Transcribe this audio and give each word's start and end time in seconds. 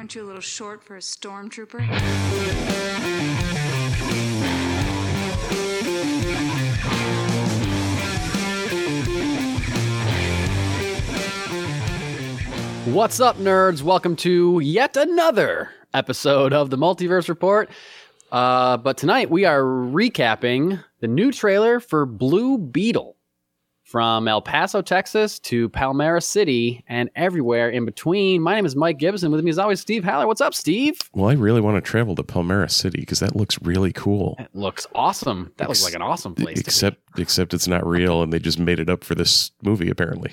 Aren't 0.00 0.14
you 0.14 0.22
a 0.22 0.24
little 0.24 0.40
short 0.40 0.82
for 0.82 0.96
a 0.96 1.00
stormtrooper? 1.00 1.86
What's 12.86 13.20
up, 13.20 13.36
nerds? 13.36 13.82
Welcome 13.82 14.16
to 14.16 14.60
yet 14.60 14.96
another 14.96 15.68
episode 15.92 16.54
of 16.54 16.70
the 16.70 16.78
Multiverse 16.78 17.28
Report. 17.28 17.68
Uh, 18.32 18.78
but 18.78 18.96
tonight 18.96 19.28
we 19.28 19.44
are 19.44 19.60
recapping 19.60 20.82
the 21.00 21.08
new 21.08 21.30
trailer 21.30 21.78
for 21.78 22.06
Blue 22.06 22.56
Beetle 22.56 23.18
from 23.90 24.28
El 24.28 24.40
Paso, 24.40 24.80
Texas 24.82 25.40
to 25.40 25.68
Palmera 25.70 26.22
City 26.22 26.84
and 26.88 27.10
everywhere 27.16 27.68
in 27.68 27.84
between. 27.84 28.40
My 28.40 28.54
name 28.54 28.64
is 28.64 28.76
Mike 28.76 28.98
Gibson. 28.98 29.32
With 29.32 29.42
me, 29.42 29.50
as 29.50 29.58
always, 29.58 29.80
Steve 29.80 30.04
Haller. 30.04 30.28
What's 30.28 30.40
up, 30.40 30.54
Steve? 30.54 31.00
Well, 31.12 31.28
I 31.28 31.32
really 31.32 31.60
want 31.60 31.76
to 31.76 31.80
travel 31.80 32.14
to 32.14 32.22
Palmera 32.22 32.70
City 32.70 33.00
because 33.00 33.18
that 33.18 33.34
looks 33.34 33.60
really 33.62 33.92
cool. 33.92 34.36
It 34.38 34.50
looks 34.54 34.86
awesome. 34.94 35.52
That 35.56 35.66
looks 35.66 35.82
like 35.82 35.94
an 35.94 36.02
awesome 36.02 36.36
place. 36.36 36.60
Except, 36.60 36.98
except 37.18 37.52
it's 37.52 37.66
not 37.66 37.84
real, 37.84 38.22
and 38.22 38.32
they 38.32 38.38
just 38.38 38.60
made 38.60 38.78
it 38.78 38.88
up 38.88 39.02
for 39.02 39.16
this 39.16 39.50
movie. 39.60 39.90
Apparently, 39.90 40.30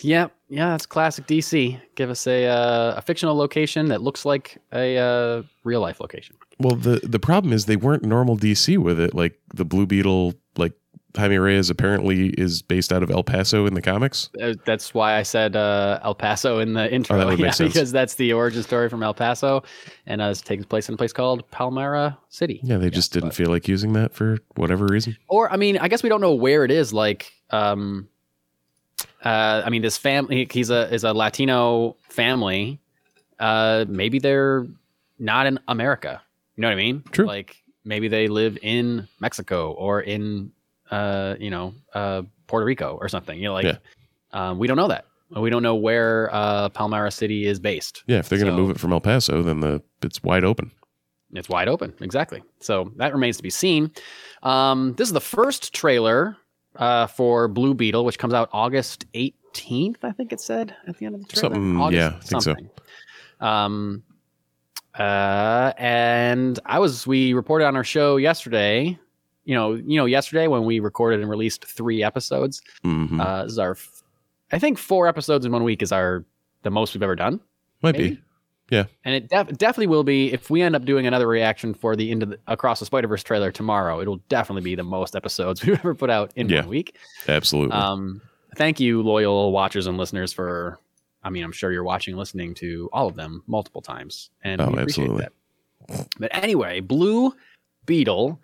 Yeah, 0.00 0.26
yeah, 0.48 0.70
that's 0.70 0.84
classic 0.84 1.28
DC. 1.28 1.80
Give 1.94 2.10
us 2.10 2.26
a 2.26 2.46
uh, 2.46 2.94
a 2.96 3.02
fictional 3.02 3.36
location 3.36 3.86
that 3.86 4.02
looks 4.02 4.24
like 4.24 4.60
a 4.72 4.98
uh, 4.98 5.42
real 5.62 5.80
life 5.80 6.00
location. 6.00 6.34
well, 6.58 6.74
the 6.74 6.98
the 7.04 7.20
problem 7.20 7.52
is 7.52 7.66
they 7.66 7.76
weren't 7.76 8.04
normal 8.04 8.36
DC 8.36 8.78
with 8.78 8.98
it. 8.98 9.14
Like 9.14 9.38
the 9.54 9.64
Blue 9.64 9.86
Beetle, 9.86 10.34
like 10.56 10.72
Jaime 11.16 11.38
Reyes 11.38 11.70
apparently 11.70 12.28
is 12.30 12.62
based 12.62 12.92
out 12.92 13.02
of 13.02 13.10
El 13.10 13.24
Paso 13.24 13.66
in 13.66 13.74
the 13.74 13.82
comics. 13.82 14.30
Uh, 14.40 14.54
that's 14.64 14.92
why 14.94 15.16
I 15.16 15.22
said 15.22 15.56
uh, 15.56 15.98
El 16.02 16.14
Paso 16.14 16.58
in 16.58 16.74
the 16.74 16.92
intro. 16.94 17.20
Oh, 17.20 17.30
yeah, 17.30 17.52
because 17.58 17.92
that's 17.92 18.14
the 18.14 18.32
origin 18.32 18.62
story 18.62 18.88
from 18.88 19.02
El 19.02 19.14
Paso, 19.14 19.62
and 20.06 20.20
uh, 20.20 20.26
it 20.26 20.38
takes 20.44 20.64
place 20.66 20.88
in 20.88 20.94
a 20.94 20.98
place 20.98 21.12
called 21.12 21.50
Palmera 21.50 22.16
City. 22.28 22.60
Yeah, 22.62 22.78
they 22.78 22.90
just 22.90 23.12
didn't 23.12 23.30
but- 23.30 23.36
feel 23.36 23.50
like 23.50 23.66
using 23.68 23.92
that 23.94 24.14
for 24.14 24.38
whatever 24.56 24.86
reason. 24.86 25.16
Or 25.28 25.52
I 25.52 25.56
mean, 25.56 25.78
I 25.78 25.88
guess 25.88 26.02
we 26.02 26.08
don't 26.08 26.20
know 26.20 26.34
where 26.34 26.64
it 26.64 26.70
is. 26.70 26.92
Like, 26.92 27.32
um, 27.50 28.08
uh, 29.24 29.62
I 29.64 29.70
mean, 29.70 29.82
this 29.82 29.96
family 29.98 30.48
he's 30.50 30.70
a 30.70 30.92
is 30.92 31.04
a 31.04 31.12
Latino 31.12 31.96
family. 32.08 32.80
Uh, 33.38 33.84
maybe 33.88 34.18
they're 34.18 34.66
not 35.18 35.46
in 35.46 35.58
America. 35.68 36.22
You 36.56 36.62
know 36.62 36.68
what 36.68 36.72
I 36.72 36.76
mean? 36.76 37.02
True. 37.12 37.26
Like 37.26 37.56
maybe 37.84 38.08
they 38.08 38.28
live 38.28 38.58
in 38.62 39.06
Mexico 39.20 39.72
or 39.72 40.00
in 40.00 40.52
uh, 40.90 41.34
you 41.40 41.50
know, 41.50 41.74
uh, 41.94 42.22
Puerto 42.46 42.64
Rico 42.66 42.96
or 43.00 43.08
something. 43.08 43.38
You 43.38 43.44
know, 43.46 43.52
like 43.54 43.64
Yeah. 43.64 43.78
um, 44.32 44.58
we 44.58 44.66
don't 44.66 44.76
know 44.76 44.88
that. 44.88 45.06
We 45.36 45.50
don't 45.50 45.62
know 45.64 45.74
where 45.74 46.30
uh, 46.32 46.68
Palmera 46.68 47.12
City 47.12 47.46
is 47.46 47.58
based. 47.58 48.04
Yeah, 48.06 48.18
if 48.18 48.28
they're 48.28 48.38
going 48.38 48.50
to 48.50 48.56
move 48.56 48.70
it 48.70 48.78
from 48.78 48.92
El 48.92 49.00
Paso, 49.00 49.42
then 49.42 49.58
the 49.60 49.82
it's 50.02 50.22
wide 50.22 50.44
open. 50.44 50.70
It's 51.32 51.48
wide 51.48 51.66
open, 51.68 51.92
exactly. 52.00 52.42
So 52.60 52.92
that 52.96 53.12
remains 53.12 53.36
to 53.38 53.42
be 53.42 53.50
seen. 53.50 53.90
Um, 54.44 54.94
this 54.96 55.08
is 55.08 55.12
the 55.12 55.20
first 55.20 55.74
trailer 55.74 56.36
uh, 56.76 57.08
for 57.08 57.48
Blue 57.48 57.74
Beetle, 57.74 58.04
which 58.04 58.18
comes 58.20 58.32
out 58.34 58.48
August 58.52 59.04
18th, 59.14 59.96
I 60.04 60.12
think 60.12 60.32
it 60.32 60.40
said 60.40 60.76
at 60.86 60.96
the 60.98 61.06
end 61.06 61.16
of 61.16 61.22
the 61.22 61.26
trailer. 61.26 61.54
Something- 61.56 61.80
August 61.80 61.96
yeah, 61.96 62.16
I 62.16 62.40
think 62.40 62.42
so. 63.40 63.44
Um, 63.44 64.04
uh, 64.96 65.72
and 65.76 66.58
I 66.64 66.78
was 66.78 67.06
we 67.06 67.32
reported 67.32 67.66
on 67.66 67.76
our 67.76 67.84
show 67.84 68.16
yesterday. 68.16 68.98
You 69.46 69.54
know, 69.54 69.72
you 69.74 69.96
know, 69.96 70.04
yesterday 70.06 70.46
when 70.48 70.64
we 70.64 70.78
recorded 70.80 71.20
and 71.20 71.30
released 71.30 71.64
three 71.64 72.02
episodes. 72.04 72.60
hmm 72.82 73.20
Uh, 73.20 73.44
this 73.44 73.52
is 73.52 73.58
our, 73.58 73.76
I 74.52 74.58
think 74.58 74.76
four 74.76 75.06
episodes 75.08 75.46
in 75.46 75.52
one 75.52 75.64
week 75.64 75.82
is 75.82 75.92
our 75.92 76.24
the 76.62 76.70
most 76.70 76.92
we've 76.94 77.02
ever 77.02 77.16
done 77.16 77.40
Might 77.82 77.96
maybe? 77.96 78.10
be. 78.16 78.22
Yeah. 78.70 78.84
And 79.04 79.14
it 79.14 79.28
def- 79.28 79.56
definitely 79.56 79.86
will 79.86 80.02
be 80.02 80.32
if 80.32 80.50
we 80.50 80.60
end 80.62 80.74
up 80.74 80.84
doing 80.84 81.06
another 81.06 81.28
reaction 81.28 81.72
for 81.74 81.94
the 81.94 82.10
into 82.10 82.26
the 82.26 82.38
across 82.48 82.80
the 82.80 82.86
Spider 82.86 83.06
Verse 83.06 83.22
trailer 83.22 83.52
tomorrow. 83.52 84.00
It'll 84.00 84.20
definitely 84.28 84.62
be 84.62 84.74
the 84.74 84.82
most 84.82 85.14
episodes 85.14 85.62
we've 85.64 85.78
ever 85.78 85.94
put 85.94 86.10
out 86.10 86.32
in 86.34 86.48
Yeah. 86.48 86.60
one 86.62 86.68
week. 86.70 86.96
Absolutely. 87.28 87.76
Um, 87.76 88.20
thank 88.56 88.80
you, 88.80 89.02
loyal 89.02 89.52
watchers 89.52 89.86
and 89.86 89.96
listeners, 89.96 90.32
for. 90.32 90.78
I 91.22 91.30
mean, 91.30 91.42
I'm 91.44 91.52
sure 91.52 91.70
you're 91.72 91.84
watching, 91.84 92.12
and 92.12 92.18
listening 92.18 92.54
to 92.54 92.88
all 92.92 93.06
of 93.08 93.14
them 93.16 93.42
multiple 93.46 93.82
times, 93.82 94.30
and 94.42 94.60
Oh, 94.60 94.66
we 94.70 94.78
appreciate 94.78 95.10
absolutely. 95.10 95.26
that. 95.88 96.08
But 96.18 96.30
anyway, 96.34 96.80
Blue 96.80 97.32
Beetle. 97.84 98.40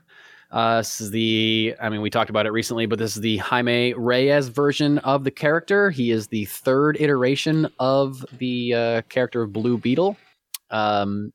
Uh, 0.53 0.79
this 0.79 1.01
is 1.01 1.11
the. 1.11 1.75
I 1.81 1.89
mean, 1.89 2.03
we 2.03 2.11
talked 2.11 2.29
about 2.29 2.45
it 2.45 2.51
recently, 2.51 2.85
but 2.85 2.99
this 2.99 3.17
is 3.17 3.23
the 3.23 3.39
Jaime 3.39 3.95
Reyes 3.95 4.49
version 4.49 4.99
of 4.99 5.25
the 5.25 5.31
character. 5.31 5.91
He 5.91 6.11
is 6.11 6.27
the 6.27 6.45
third 6.45 6.99
iteration 7.01 7.69
of 7.79 8.25
the 8.39 8.75
uh, 8.75 9.03
character 9.09 9.43
of 9.43 9.53
Blue 9.53 9.79
Beetle. 9.79 10.17
Um, 10.71 11.33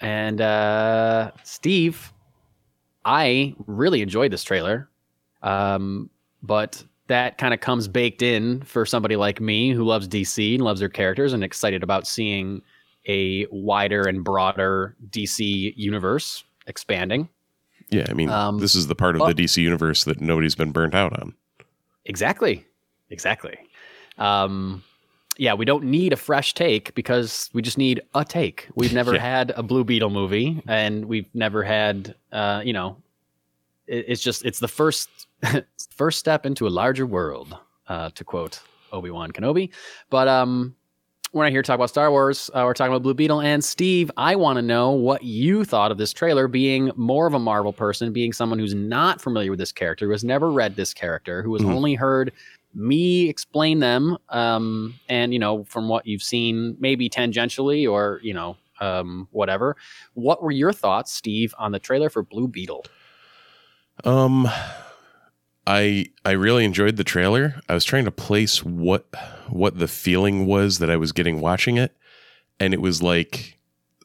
and 0.00 0.42
uh, 0.42 1.30
Steve, 1.42 2.12
I 3.06 3.54
really 3.66 4.02
enjoyed 4.02 4.30
this 4.30 4.44
trailer, 4.44 4.90
um, 5.42 6.10
but 6.42 6.84
that 7.06 7.38
kind 7.38 7.54
of 7.54 7.60
comes 7.60 7.88
baked 7.88 8.20
in 8.20 8.62
for 8.62 8.84
somebody 8.84 9.16
like 9.16 9.40
me 9.40 9.70
who 9.70 9.84
loves 9.84 10.06
DC 10.06 10.54
and 10.54 10.64
loves 10.64 10.80
their 10.80 10.88
characters 10.88 11.32
and 11.32 11.42
excited 11.42 11.82
about 11.82 12.06
seeing 12.06 12.60
a 13.08 13.46
wider 13.50 14.02
and 14.02 14.22
broader 14.22 14.96
DC 15.10 15.72
universe 15.76 16.44
expanding. 16.66 17.28
Yeah, 17.92 18.06
I 18.08 18.14
mean, 18.14 18.30
um, 18.30 18.58
this 18.58 18.74
is 18.74 18.86
the 18.88 18.94
part 18.94 19.16
of 19.16 19.26
the 19.26 19.34
DC 19.44 19.58
universe 19.58 20.04
that 20.04 20.20
nobody's 20.20 20.54
been 20.54 20.72
burnt 20.72 20.94
out 20.94 21.18
on. 21.20 21.34
Exactly. 22.04 22.64
Exactly. 23.10 23.56
Um, 24.18 24.82
yeah, 25.38 25.54
we 25.54 25.64
don't 25.64 25.84
need 25.84 26.12
a 26.12 26.16
fresh 26.16 26.52
take 26.54 26.94
because 26.94 27.48
we 27.52 27.62
just 27.62 27.78
need 27.78 28.00
a 28.14 28.24
take. 28.24 28.68
We've 28.74 28.92
never 29.00 29.14
Yeah. 29.14 29.20
had 29.20 29.50
a 29.56 29.62
Blue 29.62 29.84
Beetle 29.84 30.10
movie, 30.10 30.62
and 30.66 31.04
we've 31.06 31.28
never 31.34 31.62
had, 31.62 32.14
uh, 32.32 32.62
you 32.64 32.72
know, 32.72 32.96
it, 33.86 34.04
it's 34.08 34.22
just 34.22 34.44
it's 34.44 34.58
the 34.60 34.68
first 34.68 35.08
first 35.90 36.18
step 36.18 36.44
into 36.46 36.66
a 36.66 36.70
larger 36.70 37.06
world, 37.06 37.56
uh, 37.88 38.10
to 38.10 38.24
quote 38.24 38.60
Obi 38.92 39.10
Wan 39.10 39.30
Kenobi. 39.32 39.70
But 40.10 40.28
um, 40.28 40.74
we're 41.32 41.44
not 41.44 41.52
here 41.52 41.62
to 41.62 41.66
talk 41.66 41.76
about 41.76 41.88
Star 41.88 42.10
Wars. 42.10 42.50
Uh, 42.52 42.62
we're 42.66 42.74
talking 42.74 42.92
about 42.92 43.02
Blue 43.02 43.14
Beetle. 43.14 43.40
And 43.40 43.64
Steve, 43.64 44.10
I 44.16 44.36
want 44.36 44.56
to 44.58 44.62
know 44.62 44.90
what 44.90 45.22
you 45.22 45.64
thought 45.64 45.90
of 45.90 45.98
this 45.98 46.12
trailer. 46.12 46.46
Being 46.46 46.90
more 46.96 47.26
of 47.26 47.34
a 47.34 47.38
Marvel 47.38 47.72
person, 47.72 48.12
being 48.12 48.32
someone 48.32 48.58
who's 48.58 48.74
not 48.74 49.20
familiar 49.20 49.50
with 49.50 49.58
this 49.58 49.72
character, 49.72 50.06
who 50.06 50.12
has 50.12 50.24
never 50.24 50.50
read 50.50 50.76
this 50.76 50.92
character, 50.92 51.42
who 51.42 51.54
has 51.54 51.62
Mhm. 51.62 51.74
only 51.74 51.94
heard 51.94 52.32
me 52.74 53.28
explain 53.28 53.80
them, 53.80 54.16
um, 54.30 54.94
and 55.08 55.32
you 55.32 55.38
know, 55.38 55.64
from 55.64 55.88
what 55.88 56.06
you've 56.06 56.22
seen, 56.22 56.76
maybe 56.80 57.08
tangentially 57.08 57.90
or 57.90 58.18
you 58.22 58.32
know, 58.34 58.56
um, 58.80 59.28
whatever. 59.30 59.76
What 60.14 60.42
were 60.42 60.50
your 60.50 60.72
thoughts, 60.72 61.12
Steve, 61.12 61.54
on 61.58 61.72
the 61.72 61.78
trailer 61.78 62.08
for 62.10 62.22
Blue 62.22 62.48
Beetle? 62.48 62.84
Um, 64.04 64.48
I 65.66 66.06
I 66.24 66.32
really 66.32 66.64
enjoyed 66.64 66.96
the 66.96 67.04
trailer. 67.04 67.60
I 67.68 67.74
was 67.74 67.84
trying 67.84 68.04
to 68.04 68.10
place 68.10 68.64
what 68.64 69.06
what 69.48 69.78
the 69.78 69.88
feeling 69.88 70.46
was 70.46 70.78
that 70.78 70.90
I 70.90 70.96
was 70.96 71.12
getting 71.12 71.40
watching 71.40 71.76
it, 71.76 71.96
and 72.58 72.74
it 72.74 72.80
was 72.80 73.02
like 73.02 73.58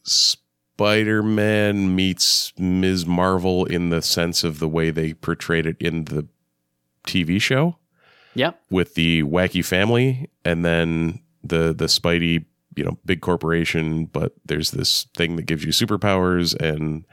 Spider 0.03 1.23
Man 1.23 1.95
meets 1.95 2.53
Ms. 2.57 3.05
Marvel 3.05 3.65
in 3.65 3.89
the 3.89 4.01
sense 4.01 4.43
of 4.43 4.59
the 4.59 4.67
way 4.67 4.91
they 4.91 5.13
portrayed 5.13 5.65
it 5.65 5.77
in 5.79 6.05
the 6.05 6.27
TV 7.05 7.41
show 7.41 7.77
Yep. 8.35 8.61
with 8.69 8.93
the 8.93 9.23
wacky 9.23 9.65
family, 9.65 10.29
and 10.45 10.63
then 10.63 11.21
the 11.43 11.73
the 11.73 11.85
Spidey, 11.85 12.45
you 12.75 12.83
know, 12.83 12.99
big 13.03 13.21
corporation, 13.21 14.05
but 14.05 14.33
there's 14.45 14.69
this 14.71 15.07
thing 15.15 15.37
that 15.37 15.43
gives 15.47 15.63
you 15.63 15.71
superpowers 15.71 16.55
and. 16.55 17.05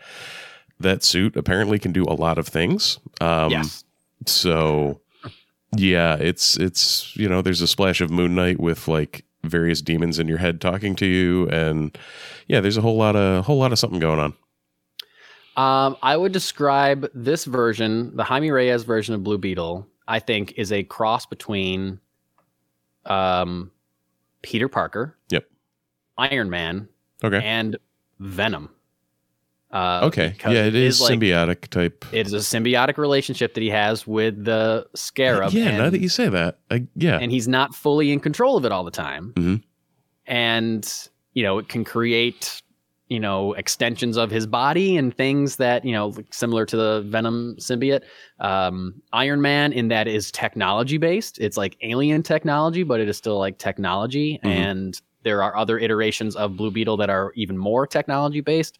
That 0.80 1.04
suit 1.04 1.36
apparently 1.36 1.78
can 1.78 1.92
do 1.92 2.02
a 2.02 2.18
lot 2.18 2.36
of 2.36 2.48
things. 2.48 2.98
Um, 3.20 3.52
yes. 3.52 3.84
So 4.28 5.00
yeah, 5.76 6.16
it's 6.16 6.56
it's 6.56 7.16
you 7.16 7.28
know, 7.28 7.42
there's 7.42 7.60
a 7.60 7.66
splash 7.66 8.00
of 8.00 8.10
Moon 8.10 8.34
Knight 8.34 8.60
with 8.60 8.88
like 8.88 9.24
various 9.42 9.82
demons 9.82 10.18
in 10.18 10.26
your 10.28 10.38
head 10.38 10.60
talking 10.60 10.94
to 10.96 11.06
you, 11.06 11.48
and 11.48 11.96
yeah, 12.48 12.60
there's 12.60 12.76
a 12.76 12.80
whole 12.80 12.96
lot 12.96 13.16
of 13.16 13.44
whole 13.44 13.58
lot 13.58 13.72
of 13.72 13.78
something 13.78 13.98
going 14.00 14.18
on. 14.20 14.34
Um, 15.56 15.96
I 16.02 16.16
would 16.16 16.32
describe 16.32 17.08
this 17.14 17.44
version, 17.44 18.16
the 18.16 18.24
Jaime 18.24 18.50
Reyes 18.50 18.82
version 18.82 19.14
of 19.14 19.22
Blue 19.22 19.38
Beetle, 19.38 19.86
I 20.08 20.18
think 20.18 20.54
is 20.56 20.72
a 20.72 20.82
cross 20.82 21.26
between 21.26 22.00
um, 23.06 23.70
Peter 24.42 24.68
Parker, 24.68 25.16
Yep. 25.30 25.46
Iron 26.18 26.50
Man, 26.50 26.88
Okay. 27.22 27.40
and 27.44 27.76
Venom. 28.18 28.70
Uh, 29.74 30.02
Okay. 30.04 30.34
Yeah, 30.44 30.66
it 30.66 30.74
is 30.76 31.00
like, 31.00 31.18
symbiotic 31.18 31.66
type. 31.68 32.04
It 32.12 32.28
is 32.28 32.32
a 32.32 32.38
symbiotic 32.38 32.96
relationship 32.96 33.54
that 33.54 33.60
he 33.60 33.70
has 33.70 34.06
with 34.06 34.44
the 34.44 34.86
Scarab. 34.94 35.52
yeah, 35.52 35.68
and, 35.70 35.78
now 35.78 35.90
that 35.90 36.00
you 36.00 36.08
say 36.08 36.28
that, 36.28 36.60
I, 36.70 36.86
yeah, 36.94 37.18
and 37.20 37.32
he's 37.32 37.48
not 37.48 37.74
fully 37.74 38.12
in 38.12 38.20
control 38.20 38.56
of 38.56 38.64
it 38.64 38.70
all 38.70 38.84
the 38.84 38.92
time. 38.92 39.32
Mhm. 39.36 39.62
And 40.26 41.08
you 41.32 41.42
know, 41.42 41.58
it 41.58 41.68
can 41.68 41.84
create 41.84 42.62
you 43.08 43.18
know 43.20 43.52
extensions 43.54 44.16
of 44.16 44.30
his 44.30 44.46
body 44.46 44.96
and 44.96 45.14
things 45.14 45.56
that 45.56 45.84
you 45.84 45.92
know 45.92 46.14
similar 46.30 46.64
to 46.66 46.76
the 46.76 47.02
Venom 47.06 47.56
symbiote. 47.58 48.02
Um, 48.38 49.02
Iron 49.12 49.42
Man 49.42 49.72
in 49.72 49.88
that 49.88 50.06
is 50.06 50.30
technology 50.30 50.98
based. 50.98 51.38
It's 51.40 51.56
like 51.56 51.76
alien 51.82 52.22
technology, 52.22 52.84
but 52.84 53.00
it 53.00 53.08
is 53.08 53.16
still 53.16 53.38
like 53.38 53.58
technology. 53.58 54.38
Mhm. 54.44 54.48
And 54.48 55.02
there 55.24 55.42
are 55.42 55.56
other 55.56 55.78
iterations 55.78 56.36
of 56.36 56.56
Blue 56.56 56.70
Beetle 56.70 56.96
that 56.98 57.10
are 57.10 57.32
even 57.34 57.58
more 57.58 57.86
technology 57.86 58.40
based 58.40 58.78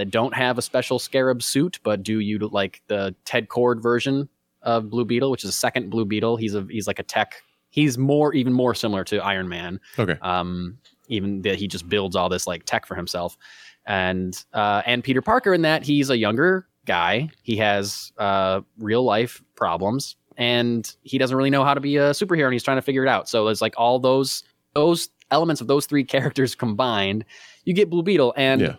that 0.00 0.10
don't 0.10 0.32
have 0.32 0.56
a 0.56 0.62
special 0.62 0.98
scarab 0.98 1.42
suit, 1.42 1.78
but 1.82 2.02
do 2.02 2.20
you 2.20 2.38
like 2.38 2.80
the 2.86 3.14
Ted 3.26 3.48
Kord 3.48 3.82
version 3.82 4.30
of 4.62 4.88
Blue 4.88 5.04
Beetle, 5.04 5.30
which 5.30 5.44
is 5.44 5.50
a 5.50 5.52
second 5.52 5.90
Blue 5.90 6.06
Beetle. 6.06 6.38
He's 6.38 6.54
a 6.54 6.66
he's 6.70 6.86
like 6.86 6.98
a 6.98 7.02
tech. 7.02 7.42
He's 7.68 7.98
more 7.98 8.32
even 8.32 8.54
more 8.54 8.74
similar 8.74 9.04
to 9.04 9.18
Iron 9.18 9.46
Man. 9.46 9.78
Okay. 9.98 10.16
Um, 10.22 10.78
even 11.08 11.42
that 11.42 11.56
he 11.56 11.68
just 11.68 11.86
builds 11.86 12.16
all 12.16 12.30
this 12.30 12.46
like 12.46 12.64
tech 12.64 12.86
for 12.86 12.94
himself, 12.94 13.36
and 13.86 14.42
uh, 14.54 14.80
and 14.86 15.04
Peter 15.04 15.20
Parker 15.20 15.52
in 15.52 15.60
that 15.62 15.84
he's 15.84 16.08
a 16.08 16.16
younger 16.16 16.66
guy. 16.86 17.28
He 17.42 17.56
has 17.56 18.10
uh, 18.16 18.62
real 18.78 19.04
life 19.04 19.42
problems, 19.54 20.16
and 20.38 20.90
he 21.02 21.18
doesn't 21.18 21.36
really 21.36 21.50
know 21.50 21.62
how 21.64 21.74
to 21.74 21.80
be 21.80 21.98
a 21.98 22.10
superhero, 22.10 22.44
and 22.46 22.54
he's 22.54 22.62
trying 22.62 22.78
to 22.78 22.82
figure 22.82 23.02
it 23.02 23.08
out. 23.08 23.28
So 23.28 23.44
there's 23.44 23.60
like 23.60 23.74
all 23.76 23.98
those 23.98 24.44
those 24.74 25.10
elements 25.30 25.60
of 25.60 25.66
those 25.66 25.84
three 25.84 26.04
characters 26.16 26.54
combined, 26.54 27.26
you 27.64 27.74
get 27.74 27.90
Blue 27.90 28.02
Beetle, 28.02 28.32
and 28.36 28.60
Yeah. 28.62 28.76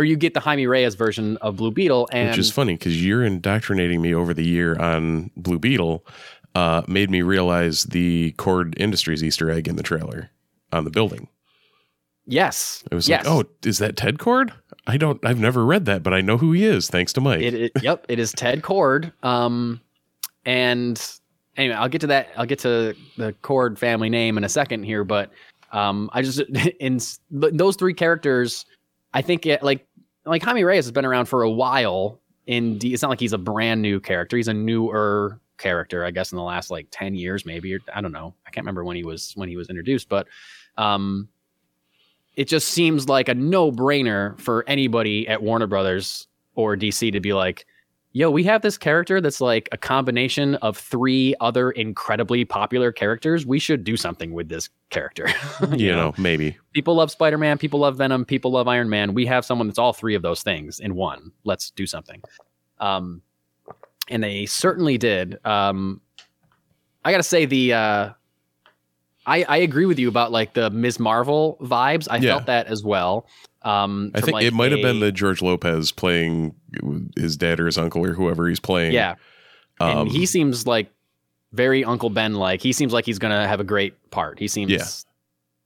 Or 0.00 0.04
you 0.04 0.16
get 0.16 0.32
the 0.32 0.40
Jaime 0.40 0.66
Reyes 0.66 0.94
version 0.94 1.36
of 1.42 1.56
Blue 1.56 1.70
Beetle, 1.70 2.08
and 2.10 2.30
Which 2.30 2.38
is 2.38 2.50
funny 2.50 2.72
because 2.72 3.04
you're 3.04 3.22
indoctrinating 3.22 4.00
me 4.00 4.14
over 4.14 4.32
the 4.32 4.42
year 4.42 4.74
on 4.80 5.30
Blue 5.36 5.58
Beetle. 5.58 6.06
Uh, 6.54 6.80
made 6.88 7.10
me 7.10 7.20
realize 7.20 7.84
the 7.84 8.32
Kord 8.38 8.72
Industries 8.78 9.22
Easter 9.22 9.50
egg 9.50 9.68
in 9.68 9.76
the 9.76 9.82
trailer 9.82 10.30
on 10.72 10.84
the 10.84 10.90
building. 10.90 11.28
yes, 12.26 12.82
It 12.90 12.94
was 12.94 13.10
yes. 13.10 13.26
like, 13.26 13.44
oh, 13.44 13.44
is 13.62 13.76
that 13.76 13.98
Ted 13.98 14.16
Kord? 14.16 14.52
I 14.86 14.96
don't. 14.96 15.22
I've 15.22 15.38
never 15.38 15.66
read 15.66 15.84
that, 15.84 16.02
but 16.02 16.14
I 16.14 16.22
know 16.22 16.38
who 16.38 16.52
he 16.52 16.64
is 16.64 16.88
thanks 16.88 17.12
to 17.12 17.20
Mike. 17.20 17.42
It, 17.42 17.52
it 17.52 17.72
yep, 17.82 18.06
it 18.08 18.18
is 18.18 18.32
Ted 18.32 18.62
Kord. 18.62 19.12
Um, 19.22 19.82
and 20.46 20.98
anyway, 21.58 21.74
I'll 21.74 21.90
get 21.90 22.00
to 22.00 22.06
that. 22.06 22.28
I'll 22.38 22.46
get 22.46 22.60
to 22.60 22.94
the 23.18 23.34
Kord 23.42 23.76
family 23.76 24.08
name 24.08 24.38
in 24.38 24.44
a 24.44 24.48
second 24.48 24.84
here, 24.84 25.04
but 25.04 25.30
um, 25.72 26.08
I 26.14 26.22
just 26.22 26.40
in 26.80 27.00
those 27.30 27.76
three 27.76 27.94
characters, 27.94 28.64
I 29.12 29.22
think 29.22 29.46
it, 29.46 29.62
like 29.62 29.86
like 30.24 30.42
Jaime 30.42 30.64
Reyes 30.64 30.84
has 30.84 30.92
been 30.92 31.04
around 31.04 31.26
for 31.26 31.42
a 31.42 31.50
while. 31.50 32.20
In 32.46 32.78
D, 32.78 32.92
it's 32.92 33.02
not 33.02 33.10
like 33.10 33.20
he's 33.20 33.32
a 33.32 33.38
brand 33.38 33.80
new 33.80 34.00
character. 34.00 34.36
He's 34.36 34.48
a 34.48 34.54
newer 34.54 35.40
character, 35.58 36.04
I 36.04 36.10
guess, 36.10 36.32
in 36.32 36.36
the 36.36 36.42
last 36.42 36.70
like 36.70 36.88
ten 36.90 37.14
years, 37.14 37.46
maybe. 37.46 37.74
Or, 37.74 37.80
I 37.94 38.00
don't 38.00 38.12
know. 38.12 38.34
I 38.46 38.50
can't 38.50 38.64
remember 38.64 38.84
when 38.84 38.96
he 38.96 39.04
was 39.04 39.32
when 39.36 39.48
he 39.48 39.56
was 39.56 39.68
introduced, 39.68 40.08
but 40.08 40.26
um, 40.76 41.28
it 42.36 42.48
just 42.48 42.68
seems 42.68 43.08
like 43.08 43.28
a 43.28 43.34
no 43.34 43.70
brainer 43.70 44.38
for 44.40 44.64
anybody 44.66 45.28
at 45.28 45.42
Warner 45.42 45.66
Brothers 45.66 46.26
or 46.54 46.76
DC 46.76 47.12
to 47.12 47.20
be 47.20 47.32
like, 47.32 47.66
yo, 48.12 48.30
we 48.30 48.44
have 48.44 48.62
this 48.62 48.76
character 48.76 49.20
that's 49.20 49.40
like 49.40 49.68
a 49.72 49.76
combination 49.76 50.56
of 50.56 50.76
three 50.76 51.34
other 51.40 51.70
incredibly 51.70 52.44
popular 52.44 52.92
characters. 52.92 53.46
We 53.46 53.58
should 53.58 53.84
do 53.84 53.96
something 53.96 54.32
with 54.32 54.48
this 54.48 54.68
character. 54.90 55.28
you 55.76 55.92
know, 55.92 56.14
maybe. 56.18 56.56
people 56.72 56.94
love 56.94 57.10
Spider 57.10 57.38
Man, 57.38 57.58
people 57.58 57.80
love 57.80 57.96
Venom, 57.96 58.24
people 58.24 58.50
love 58.52 58.68
Iron 58.68 58.88
Man. 58.88 59.14
We 59.14 59.26
have 59.26 59.44
someone 59.44 59.68
that's 59.68 59.78
all 59.78 59.92
three 59.92 60.14
of 60.14 60.22
those 60.22 60.42
things 60.42 60.80
in 60.80 60.94
one. 60.94 61.32
Let's 61.44 61.70
do 61.70 61.86
something. 61.86 62.22
Um, 62.78 63.22
and 64.08 64.22
they 64.22 64.46
certainly 64.46 64.98
did. 64.98 65.38
Um, 65.46 66.00
I 67.04 67.12
gotta 67.12 67.22
say 67.22 67.46
the 67.46 67.72
uh, 67.72 68.10
I 69.26 69.44
I 69.44 69.56
agree 69.58 69.86
with 69.86 69.98
you 69.98 70.08
about 70.08 70.32
like 70.32 70.54
the 70.54 70.70
Ms. 70.70 70.98
Marvel 70.98 71.58
vibes. 71.60 72.08
I 72.10 72.16
Yeah. 72.16 72.32
felt 72.32 72.46
that 72.46 72.66
as 72.66 72.82
well. 72.82 73.26
Um, 73.62 74.10
I 74.14 74.20
think 74.22 74.32
like, 74.34 74.44
it 74.46 74.54
might 74.54 74.72
have 74.72 74.80
been 74.80 75.00
the 75.00 75.12
George 75.12 75.42
Lopez 75.42 75.92
playing 75.92 76.54
his 77.16 77.36
dad 77.36 77.60
or 77.60 77.66
his 77.66 77.76
uncle 77.76 78.04
or 78.04 78.14
whoever 78.14 78.48
he's 78.48 78.60
playing. 78.60 78.92
yeah. 78.92 79.16
Um, 79.80 79.98
and 79.98 80.10
he 80.10 80.24
seems 80.26 80.66
like 80.66 80.90
very 81.52 81.84
Uncle 81.84 82.10
Ben 82.10 82.34
like. 82.34 82.62
He 82.62 82.72
seems 82.72 82.92
like 82.92 83.04
he's 83.06 83.18
gonna 83.18 83.46
have 83.46 83.60
a 83.60 83.64
great 83.64 84.10
part. 84.10 84.38
He 84.38 84.48
seems 84.48 84.70
Yeah. 84.70 84.84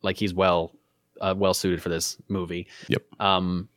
like 0.02 0.16
he's 0.16 0.34
well 0.34 0.72
uh, 1.20 1.34
well 1.36 1.54
suited 1.54 1.80
for 1.82 1.88
this 1.88 2.16
movie. 2.28 2.66
Yep. 2.88 3.02
Um, 3.20 3.68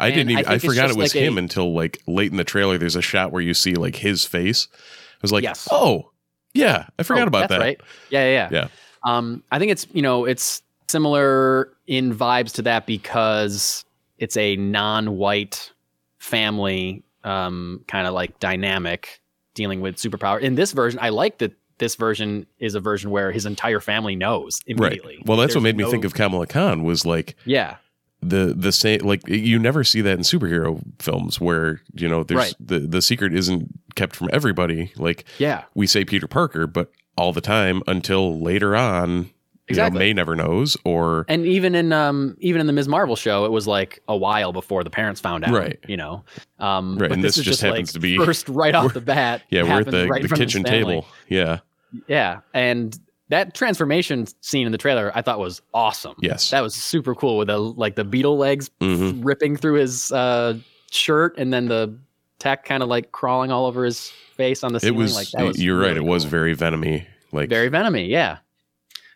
I 0.00 0.10
didn't 0.10 0.28
and 0.30 0.38
I 0.38 0.40
even. 0.40 0.52
I, 0.52 0.58
forgot 0.58 0.90
it 0.90 0.96
was 0.96 1.14
like 1.14 1.22
a- 1.22 1.24
him 1.26 1.36
until 1.38 1.74
like 1.74 2.02
late 2.06 2.30
in 2.30 2.36
the 2.38 2.44
trailer. 2.44 2.78
There's 2.78 2.96
a 2.96 3.02
shot 3.02 3.32
where 3.32 3.42
you 3.42 3.52
see 3.54 3.74
like 3.74 3.96
his 3.96 4.24
face. 4.24 4.68
I 4.72 5.18
was 5.22 5.32
like, 5.32 5.42
Yes. 5.44 5.68
oh 5.70 6.10
yeah, 6.54 6.86
I 6.98 7.02
forgot 7.02 7.24
oh, 7.24 7.28
about 7.28 7.40
that's 7.48 7.52
that. 7.52 7.60
Right. 7.60 7.80
Yeah, 8.10 8.24
yeah, 8.24 8.30
yeah. 8.30 8.48
Yeah. 8.52 8.68
Um, 9.06 9.42
I 9.50 9.58
think 9.58 9.70
it's 9.72 9.86
you 9.92 10.02
know 10.02 10.24
it's 10.26 10.62
similar 10.88 11.72
in 11.86 12.14
vibes 12.14 12.52
to 12.54 12.62
that 12.62 12.86
because 12.86 13.84
it's 14.18 14.36
a 14.36 14.56
non-white 14.56 15.72
family 16.18 17.02
um, 17.24 17.84
kind 17.88 18.06
of 18.06 18.14
like 18.14 18.38
dynamic 18.40 19.20
dealing 19.54 19.80
with 19.80 19.96
superpower. 19.96 20.40
In 20.40 20.54
this 20.54 20.72
version, 20.72 20.98
I 21.02 21.08
like 21.10 21.38
that 21.38 21.52
this 21.78 21.94
version 21.96 22.46
is 22.58 22.74
a 22.74 22.80
version 22.80 23.10
where 23.10 23.30
his 23.32 23.46
entire 23.46 23.80
family 23.80 24.16
knows 24.16 24.60
Right. 24.66 24.76
immediately. 24.78 25.18
Well, 25.26 25.36
that's 25.36 25.54
what 25.54 25.62
There's 25.62 25.74
made 25.74 25.84
me 25.84 25.90
think 25.90 26.04
of 26.04 26.14
Kamala 26.14 26.46
Khan 26.46 26.82
was 26.84 27.04
like 27.04 27.36
yeah, 27.44 27.76
the 28.22 28.54
the 28.56 28.72
same 28.72 29.00
like 29.00 29.26
you 29.28 29.58
never 29.58 29.84
see 29.84 30.00
that 30.00 30.14
in 30.14 30.20
superhero 30.20 30.80
films 30.98 31.40
where 31.40 31.80
you 31.94 32.08
know 32.08 32.22
there's 32.22 32.38
Right. 32.38 32.54
the 32.58 32.80
the 32.80 33.02
secret 33.02 33.34
isn't 33.34 33.68
kept 33.94 34.16
from 34.16 34.30
everybody. 34.32 34.92
Like 34.96 35.24
yeah, 35.38 35.64
we 35.74 35.86
say 35.86 36.04
Peter 36.04 36.26
Parker, 36.26 36.66
but 36.66 36.90
all 37.16 37.32
the 37.32 37.40
time 37.40 37.82
until 37.86 38.40
later 38.40 38.76
on, 38.76 39.30
Exactly. 39.68 39.94
you 39.98 39.98
know, 39.98 39.98
May 40.10 40.12
never 40.12 40.36
knows 40.36 40.76
or 40.84 41.24
and 41.28 41.44
even 41.44 41.74
in 41.74 41.92
um 41.92 42.36
even 42.38 42.60
in 42.60 42.66
the 42.68 42.72
Ms. 42.72 42.86
Marvel 42.86 43.16
show, 43.16 43.44
it 43.44 43.50
was 43.50 43.66
like 43.66 44.00
a 44.06 44.16
while 44.16 44.52
before 44.52 44.84
the 44.84 44.90
parents 44.90 45.20
found 45.20 45.44
out. 45.44 45.50
Right. 45.50 45.78
You 45.88 45.96
know. 45.96 46.24
Um, 46.60 46.96
Right, 46.98 47.08
But 47.08 47.12
and 47.16 47.24
this, 47.24 47.34
this 47.34 47.44
just 47.44 47.48
just 47.58 47.62
happens 47.62 47.88
like 47.88 47.94
to 47.94 47.98
be- 48.00 48.16
first 48.18 48.48
right 48.48 48.74
off 48.76 48.94
the 48.94 49.00
bat. 49.00 49.42
yeah, 49.50 49.64
we're 49.64 49.80
at 49.80 49.86
the, 49.90 50.06
right 50.06 50.22
the 50.22 50.28
front 50.28 50.40
of 50.42 50.46
his 50.46 50.54
kitchen 50.54 50.62
table. 50.64 51.06
Yeah. 51.28 51.58
Yeah, 52.06 52.40
and 52.54 52.96
that 53.28 53.54
transformation 53.54 54.26
scene 54.40 54.66
in 54.66 54.72
the 54.72 54.78
trailer 54.78 55.10
I 55.16 55.22
thought 55.22 55.40
was 55.40 55.60
awesome. 55.74 56.14
Yes. 56.20 56.50
that 56.50 56.60
was 56.62 56.74
super 56.74 57.14
cool 57.16 57.36
with 57.38 57.48
the 57.48 57.58
like 57.58 57.96
the 57.96 58.04
beetle 58.04 58.36
legs 58.36 58.70
Mhm. 58.80 59.20
ripping 59.24 59.56
through 59.56 59.74
his 59.80 60.12
uh, 60.12 60.58
shirt, 60.92 61.34
and 61.38 61.52
then 61.52 61.66
the 61.66 61.98
tech 62.38 62.64
kind 62.64 62.82
of 62.82 62.88
like 62.88 63.12
crawling 63.12 63.50
all 63.50 63.66
over 63.66 63.84
his 63.84 64.10
face 64.36 64.62
on 64.62 64.72
the 64.72 64.80
It 64.84 64.94
was, 64.94 65.14
like 65.14 65.30
that 65.30 65.44
was 65.44 65.62
you're 65.62 65.78
right. 65.78 65.88
really 65.94 65.98
It 66.06 66.10
was 66.10 66.24
very 66.24 66.54
venomy. 66.56 67.06
Like 67.32 67.48
very 67.48 67.70
venomy. 67.70 68.08
Yeah, 68.08 68.38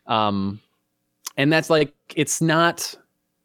um, 0.06 0.60
and 1.36 1.52
that's 1.52 1.70
like 1.70 1.94
it's 2.16 2.40
not 2.40 2.94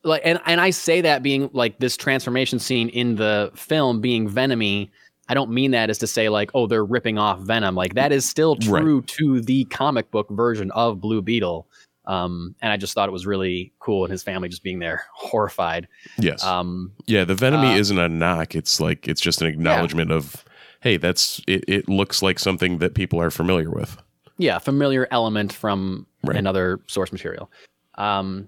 like 0.03 0.21
and 0.25 0.39
and 0.45 0.59
I 0.61 0.69
say 0.71 1.01
that 1.01 1.23
being 1.23 1.49
like 1.53 1.79
this 1.79 1.95
transformation 1.97 2.59
scene 2.59 2.89
in 2.89 3.15
the 3.15 3.51
film 3.55 4.01
being 4.01 4.29
venomy. 4.29 4.89
I 5.27 5.33
don't 5.33 5.49
mean 5.49 5.71
that 5.71 5.89
as 5.89 5.97
to 5.99 6.07
say 6.07 6.29
like, 6.29 6.51
oh, 6.53 6.67
they're 6.67 6.85
ripping 6.85 7.17
off 7.17 7.39
Venom. 7.39 7.73
Like 7.73 7.95
that 7.95 8.11
is 8.11 8.29
still 8.29 8.57
Right. 8.67 8.81
true 8.81 9.01
to 9.01 9.41
the 9.41 9.65
comic 9.65 10.11
book 10.11 10.29
version 10.29 10.69
of 10.71 11.01
Blue 11.01 11.19
Beetle. 11.21 11.67
Um, 12.07 12.55
and 12.61 12.71
I 12.71 12.77
just 12.77 12.93
thought 12.93 13.09
it 13.09 13.11
was 13.11 13.25
really 13.25 13.73
cool, 13.79 14.03
and 14.05 14.11
his 14.11 14.23
family 14.23 14.47
just 14.49 14.63
being 14.63 14.79
there, 14.79 15.05
horrified. 15.13 15.87
yes. 16.19 16.43
Um, 16.43 16.91
yeah, 17.07 17.23
the 17.25 17.35
venomy 17.35 17.75
uh, 17.75 17.79
isn't 17.79 17.97
a 17.97 18.07
knock. 18.09 18.55
It's 18.55 18.79
like 18.79 19.07
it's 19.07 19.21
just 19.21 19.41
an 19.41 19.47
acknowledgement 19.47 20.11
of 20.11 20.43
hey, 20.81 20.97
that's 20.97 21.41
it, 21.47 21.63
it 21.67 21.89
looks 21.89 22.21
like 22.21 22.37
something 22.37 22.77
that 22.77 22.93
people 22.93 23.19
are 23.19 23.31
familiar 23.31 23.71
with. 23.71 23.97
yeah, 24.37 24.57
familiar 24.59 25.07
element 25.11 25.51
from 25.53 26.05
Right. 26.23 26.37
another 26.37 26.79
source 26.87 27.11
material. 27.11 27.51
Um, 27.95 28.47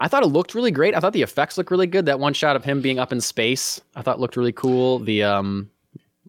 I 0.00 0.08
thought 0.08 0.22
it 0.22 0.26
looked 0.28 0.54
really 0.54 0.70
great. 0.70 0.94
I 0.94 1.00
thought 1.00 1.12
the 1.12 1.22
effects 1.22 1.56
looked 1.58 1.70
really 1.70 1.86
good. 1.86 2.06
That 2.06 2.20
one 2.20 2.34
shot 2.34 2.54
of 2.54 2.64
him 2.64 2.80
being 2.82 2.98
up 2.98 3.12
in 3.12 3.20
space, 3.20 3.80
I 3.96 4.02
thought 4.02 4.20
looked 4.20 4.36
really 4.36 4.52
cool. 4.52 4.98
The 5.00 5.22
um, 5.24 5.70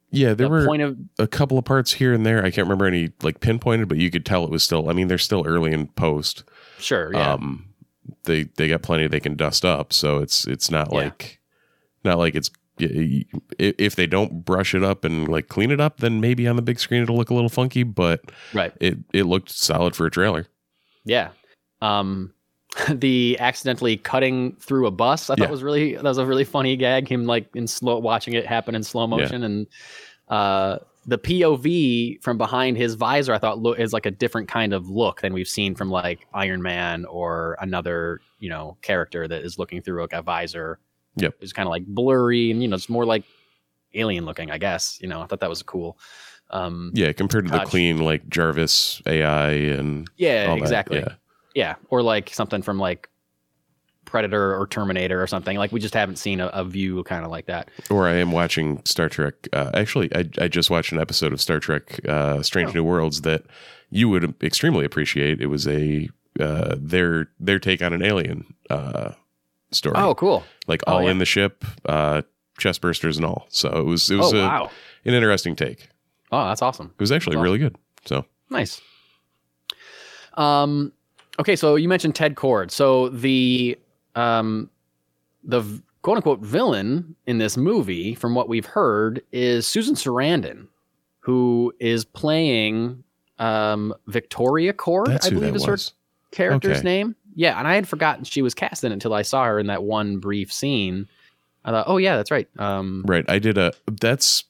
Yeah, 0.09 0.27
there 0.33 0.47
the 0.47 0.49
were 0.49 0.65
point 0.65 0.81
of 0.81 0.97
a 1.19 1.27
couple 1.27 1.57
of 1.57 1.65
parts 1.65 1.91
here 1.93 2.13
and 2.13 2.25
there. 2.25 2.39
I 2.39 2.49
can't 2.49 2.65
remember 2.65 2.85
any 2.85 3.11
like 3.21 3.39
pinpointed, 3.41 3.87
but 3.89 3.97
you 3.97 4.09
could 4.09 4.25
tell 4.25 4.43
it 4.43 4.49
was 4.49 4.63
still. 4.63 4.89
I 4.89 4.93
mean, 4.93 5.07
they're 5.07 5.17
still 5.17 5.43
early 5.45 5.71
in 5.71 5.87
post. 5.87 6.43
Sure, 6.79 7.11
yeah, 7.13 7.33
Um, 7.33 7.65
they 8.23 8.43
they 8.55 8.67
got 8.67 8.81
plenty 8.81 9.07
they 9.07 9.19
can 9.19 9.35
dust 9.35 9.65
up, 9.65 9.91
so 9.93 10.17
it's 10.19 10.45
it's 10.47 10.69
not 10.71 10.89
Yeah. 10.91 10.97
like 10.99 11.39
not 12.03 12.17
like 12.17 12.35
it's 12.35 12.49
if 12.79 13.95
they 13.95 14.05
don't 14.05 14.45
brush 14.45 14.75
it 14.75 14.83
up 14.83 15.03
and 15.03 15.27
like 15.27 15.47
clean 15.47 15.71
it 15.71 15.79
up, 15.81 15.97
then 15.97 16.21
maybe 16.21 16.47
on 16.47 16.55
the 16.55 16.61
big 16.61 16.79
screen 16.79 17.01
it'll 17.01 17.17
look 17.17 17.29
a 17.31 17.33
little 17.33 17.49
funky. 17.49 17.83
But 17.83 18.21
right, 18.53 18.71
it 18.79 18.97
it 19.13 19.23
looked 19.23 19.49
solid 19.49 19.95
for 19.95 20.05
a 20.05 20.11
trailer. 20.11 20.45
yeah. 21.05 21.29
Um, 21.81 22.33
the 22.89 23.37
accidentally 23.39 23.97
cutting 23.97 24.55
through 24.59 24.85
a 24.87 24.91
bus, 24.91 25.29
I 25.29 25.35
thought 25.35 25.45
Yeah. 25.45 25.51
was 25.51 25.63
really 25.63 25.95
that 25.95 26.03
was 26.03 26.17
a 26.19 26.25
really 26.25 26.43
funny 26.43 26.75
gag. 26.77 27.07
Him 27.07 27.25
like 27.25 27.47
in 27.55 27.65
slow 27.67 27.97
watching 27.97 28.33
it 28.35 28.45
happen 28.45 28.75
in 28.75 28.83
slow 28.83 29.07
motion, 29.07 29.43
and 29.43 29.67
uh, 30.27 30.77
the 31.07 31.17
POV 31.17 32.21
from 32.21 32.37
behind 32.37 32.77
his 32.77 32.95
visor, 32.95 33.33
I 33.33 33.37
thought 33.37 33.59
lo- 33.59 33.71
is 33.73 33.93
like 33.93 34.05
a 34.05 34.11
different 34.11 34.49
kind 34.49 34.73
of 34.73 34.89
look 34.89 35.21
than 35.21 35.33
we've 35.33 35.47
seen 35.47 35.73
from 35.73 35.89
like 35.89 36.27
Iron 36.33 36.61
Man 36.61 37.05
or 37.05 37.57
another 37.61 38.19
you 38.39 38.49
know 38.49 38.77
character 38.81 39.27
that 39.27 39.43
is 39.43 39.57
looking 39.57 39.81
through 39.81 40.01
like 40.01 40.13
a 40.13 40.21
visor. 40.21 40.79
Yep. 41.15 41.33
it's 41.41 41.51
kind 41.53 41.65
of 41.65 41.71
like 41.71 41.83
blurry 41.87 42.51
and 42.51 42.61
you 42.61 42.67
know 42.67 42.75
it's 42.75 42.89
more 42.89 43.05
like 43.05 43.23
alien 43.93 44.25
looking. 44.25 44.51
I 44.51 44.57
guess 44.57 44.99
you 45.01 45.07
know 45.07 45.21
I 45.21 45.25
thought 45.25 45.39
that 45.39 45.49
was 45.49 45.63
cool. 45.63 45.97
Um, 46.49 46.91
Yeah, 46.93 47.11
compared 47.13 47.45
to 47.45 47.51
the 47.51 47.59
clean 47.65 47.99
like 47.99 48.27
Jarvis 48.29 49.01
AI 49.05 49.51
and 49.51 50.07
yeah, 50.17 50.53
exactly. 50.53 50.99
Yeah. 50.99 51.15
Yeah, 51.55 51.75
or 51.89 52.03
like 52.03 52.29
something 52.29 52.61
from 52.61 52.77
like 52.77 53.09
Predator 54.07 54.59
or 54.59 54.65
Terminator 54.65 55.21
or 55.21 55.27
something. 55.27 55.57
Like 55.57 55.71
we 55.71 55.79
just 55.79 55.93
haven't 55.93 56.15
seen 56.15 56.39
a, 56.39 56.47
a 56.47 56.63
view 56.65 57.03
kind 57.03 57.23
of 57.23 57.29
like 57.29 57.45
that. 57.45 57.69
Or 57.91 58.07
I 58.07 58.15
am 58.15 58.31
watching 58.31 58.81
Star 58.85 59.07
Trek. 59.09 59.35
Uh, 59.53 59.69
actually, 59.75 60.09
I, 60.15 60.27
I 60.39 60.47
just 60.47 60.71
watched 60.71 60.91
an 60.91 60.99
episode 60.99 61.31
of 61.33 61.39
Star 61.39 61.59
Trek: 61.59 61.99
uh, 62.07 62.41
Strange 62.41 62.69
Oh. 62.71 62.73
New 62.73 62.83
Worlds 62.83 63.21
that 63.21 63.43
you 63.91 64.09
would 64.09 64.33
extremely 64.41 64.83
appreciate. 64.85 65.39
It 65.41 65.47
was 65.47 65.67
a 65.67 66.09
uh, 66.39 66.75
their 66.79 67.29
their 67.39 67.59
take 67.59 67.81
on 67.83 67.93
an 67.93 68.01
alien 68.01 68.53
uh, 68.69 69.11
story. 69.71 69.95
Oh, 69.97 70.15
cool. 70.15 70.43
like 70.67 70.81
oh, 70.87 70.93
all 70.93 71.03
yeah. 71.03 71.11
in 71.11 71.19
the 71.19 71.25
ship, 71.25 71.63
uh, 71.85 72.23
chest 72.57 72.81
bursters 72.81 73.17
and 73.17 73.25
all. 73.25 73.45
So 73.49 73.69
it 73.69 73.85
was 73.85 74.09
it 74.09 74.15
was 74.15 74.33
Oh, 74.33 74.37
a, 74.37 74.47
wow. 74.47 74.71
an 75.05 75.13
interesting 75.13 75.55
take. 75.55 75.89
Oh, 76.31 76.45
that's 76.47 76.61
awesome. 76.61 76.87
It 76.93 76.99
was 76.99 77.11
actually 77.11 77.35
That's 77.35 77.43
really 77.43 77.59
good. 77.59 77.75
So 78.05 78.25
Nice. 78.49 78.81
Um, 80.35 80.93
okay, 81.39 81.55
so 81.55 81.75
you 81.75 81.87
mentioned 81.89 82.15
Ted 82.15 82.35
Kord. 82.35 82.71
So 82.71 83.09
the 83.09 83.77
um, 84.17 84.69
the 85.43 85.61
quote 86.01 86.17
unquote 86.17 86.39
villain 86.41 87.15
in 87.25 87.37
this 87.37 87.57
movie, 87.57 88.15
from 88.15 88.33
what 88.35 88.49
we've 88.49 88.65
heard, 88.65 89.21
is 89.31 89.65
Susan 89.67 89.95
Sarandon, 89.95 90.67
who 91.19 91.73
is 91.79 92.03
playing 92.05 93.03
um, 93.39 93.93
Victoria 94.07 94.73
Kord. 94.73 95.07
that's 95.07 95.27
I 95.27 95.29
believe 95.29 95.55
is 95.55 95.65
her 95.65 95.71
was. 95.73 95.93
character's 96.31 96.77
Okay. 96.79 96.83
name. 96.87 97.15
Yeah, 97.35 97.59
and 97.59 97.67
I 97.67 97.75
had 97.75 97.87
forgotten 97.87 98.23
she 98.23 98.41
was 98.41 98.53
cast 98.55 98.83
in 98.83 98.91
it 98.91 98.95
until 98.95 99.13
I 99.13 99.21
saw 99.21 99.45
her 99.45 99.59
in 99.59 99.67
that 99.67 99.83
one 99.83 100.17
brief 100.17 100.51
scene. 100.51 101.07
I 101.63 101.69
thought, 101.71 101.85
oh 101.87 101.97
yeah, 101.97 102.15
that's 102.15 102.31
right. 102.31 102.47
Um, 102.57 103.03
Right. 103.05 103.25
I 103.29 103.37
did 103.39 103.57
a 103.59 103.73
that's 103.99 104.45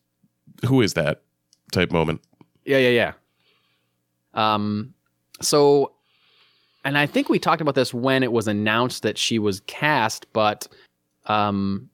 who 0.66 0.82
is 0.82 0.94
that 0.94 1.22
type 1.74 1.92
moment. 1.92 2.22
Yeah, 2.64 2.78
yeah, 2.78 2.90
yeah. 2.90 4.54
Um, 4.54 4.94
so, 5.42 5.92
and 6.88 6.98
I 6.98 7.06
think 7.06 7.28
we 7.28 7.38
talked 7.38 7.62
about 7.62 7.76
this 7.76 7.94
when 7.94 8.24
it 8.24 8.32
was 8.32 8.48
announced 8.48 9.04
that 9.04 9.18
she 9.18 9.40
was 9.40 9.60
cast, 9.68 10.26
but 10.32 10.70
um, 11.26 11.90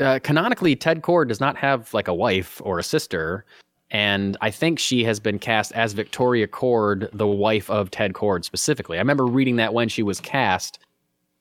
uh, 0.00 0.20
canonically, 0.22 0.74
Ted 0.74 1.02
Kord 1.02 1.28
does 1.28 1.38
not 1.38 1.54
have 1.58 1.92
like 1.92 2.08
a 2.08 2.14
wife 2.14 2.62
or 2.64 2.78
a 2.78 2.82
sister, 2.82 3.44
and 3.90 4.38
I 4.40 4.50
think 4.50 4.78
she 4.78 5.04
has 5.04 5.20
been 5.20 5.38
cast 5.38 5.70
as 5.72 5.92
Victoria 5.92 6.48
Kord, 6.48 7.10
the 7.12 7.26
wife 7.26 7.68
of 7.68 7.90
Ted 7.90 8.14
Kord 8.14 8.42
specifically. 8.42 8.96
I 8.96 9.02
remember 9.02 9.26
reading 9.26 9.56
that 9.56 9.74
when 9.74 9.90
she 9.90 10.02
was 10.02 10.18
cast. 10.18 10.78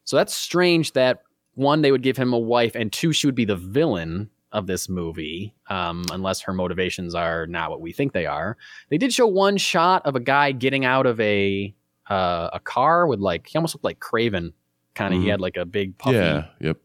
So 0.03 0.17
that's 0.17 0.35
strange 0.35 0.91
that 0.93 1.23
one, 1.55 1.81
they 1.81 1.93
would 1.93 2.03
give 2.03 2.17
him 2.17 2.33
a 2.33 2.39
wife, 2.39 2.75
and 2.75 2.91
two, 2.91 3.13
she 3.13 3.25
would 3.25 3.35
be 3.35 3.45
the 3.45 3.55
villain 3.55 4.29
of 4.51 4.65
this 4.67 4.89
movie, 4.89 5.53
um, 5.69 6.03
unless 6.11 6.41
her 6.41 6.53
motivations 6.53 7.13
are 7.15 7.45
not 7.47 7.69
what 7.69 7.81
we 7.81 7.91
think 7.91 8.13
they 8.13 8.25
are. 8.25 8.57
They 8.89 8.97
did 8.97 9.13
show 9.13 9.27
one 9.27 9.57
shot 9.57 10.05
of 10.05 10.15
a 10.15 10.19
guy 10.19 10.51
getting 10.51 10.85
out 10.85 11.05
of 11.05 11.19
a 11.19 11.73
uh, 12.09 12.49
a 12.53 12.59
car 12.59 13.05
with 13.05 13.19
like 13.19 13.45
he 13.47 13.55
almost 13.57 13.75
looked 13.75 13.85
like 13.85 13.99
Kraven, 13.99 14.53
kind 14.95 15.13
of. 15.13 15.19
He 15.21 15.27
Mhm. 15.27 15.31
had 15.31 15.41
like 15.41 15.57
a 15.57 15.65
big 15.65 15.95
puffy 15.99 16.15
Yeah. 16.17 16.45
Yep. 16.59 16.77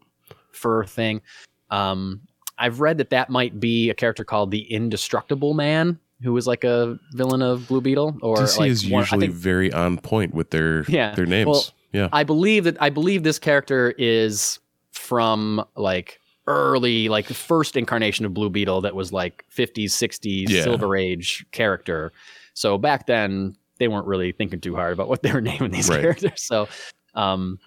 fur 0.51 0.83
thing. 0.85 1.21
Um, 1.71 2.21
I've 2.59 2.79
read 2.79 2.99
that 2.99 3.09
that 3.09 3.29
might 3.31 3.59
be 3.59 3.89
a 3.89 3.95
character 3.95 4.23
called 4.23 4.51
the 4.51 4.61
Indestructible 4.71 5.55
Man, 5.55 5.99
who 6.21 6.31
was 6.31 6.45
like 6.45 6.63
a 6.63 6.99
villain 7.13 7.41
of 7.41 7.67
Blue 7.67 7.81
Beetle, 7.81 8.19
or 8.21 8.37
DC 8.37 8.59
like 8.59 8.69
is 8.69 8.87
one- 8.89 9.01
usually 9.01 9.27
think- 9.27 9.37
very 9.37 9.73
on 9.73 9.97
point 9.97 10.35
with 10.35 10.51
their 10.51 10.83
Yeah. 10.87 11.15
their 11.15 11.25
names. 11.25 11.47
Well, 11.47 11.65
yeah. 11.91 12.09
I 12.13 12.23
believe 12.23 12.65
that 12.65 12.77
I 12.79 12.91
believe 12.91 13.23
this 13.23 13.39
character 13.39 13.95
is 13.97 14.59
from 14.91 15.65
like 15.75 16.19
early, 16.47 17.09
like 17.09 17.27
the 17.27 17.33
first 17.33 17.75
incarnation 17.75 18.25
of 18.25 18.33
Blue 18.33 18.49
Beetle 18.49 18.81
that 18.81 18.95
was 18.95 19.11
like 19.11 19.45
50s, 19.55 19.85
60s, 19.91 20.49
Yeah. 20.49 20.63
Silver 20.63 20.95
Age 20.95 21.45
character. 21.51 22.11
So 22.53 22.77
back 22.77 23.07
then 23.07 23.55
they 23.79 23.87
weren't 23.87 24.07
really 24.07 24.31
thinking 24.31 24.61
too 24.61 24.75
hard 24.75 24.93
about 24.93 25.09
what 25.09 25.21
they 25.23 25.31
were 25.31 25.41
naming 25.41 25.71
these 25.71 25.89
Right. 25.89 26.01
characters. 26.01 26.41
So, 26.43 26.67
um, 27.15 27.59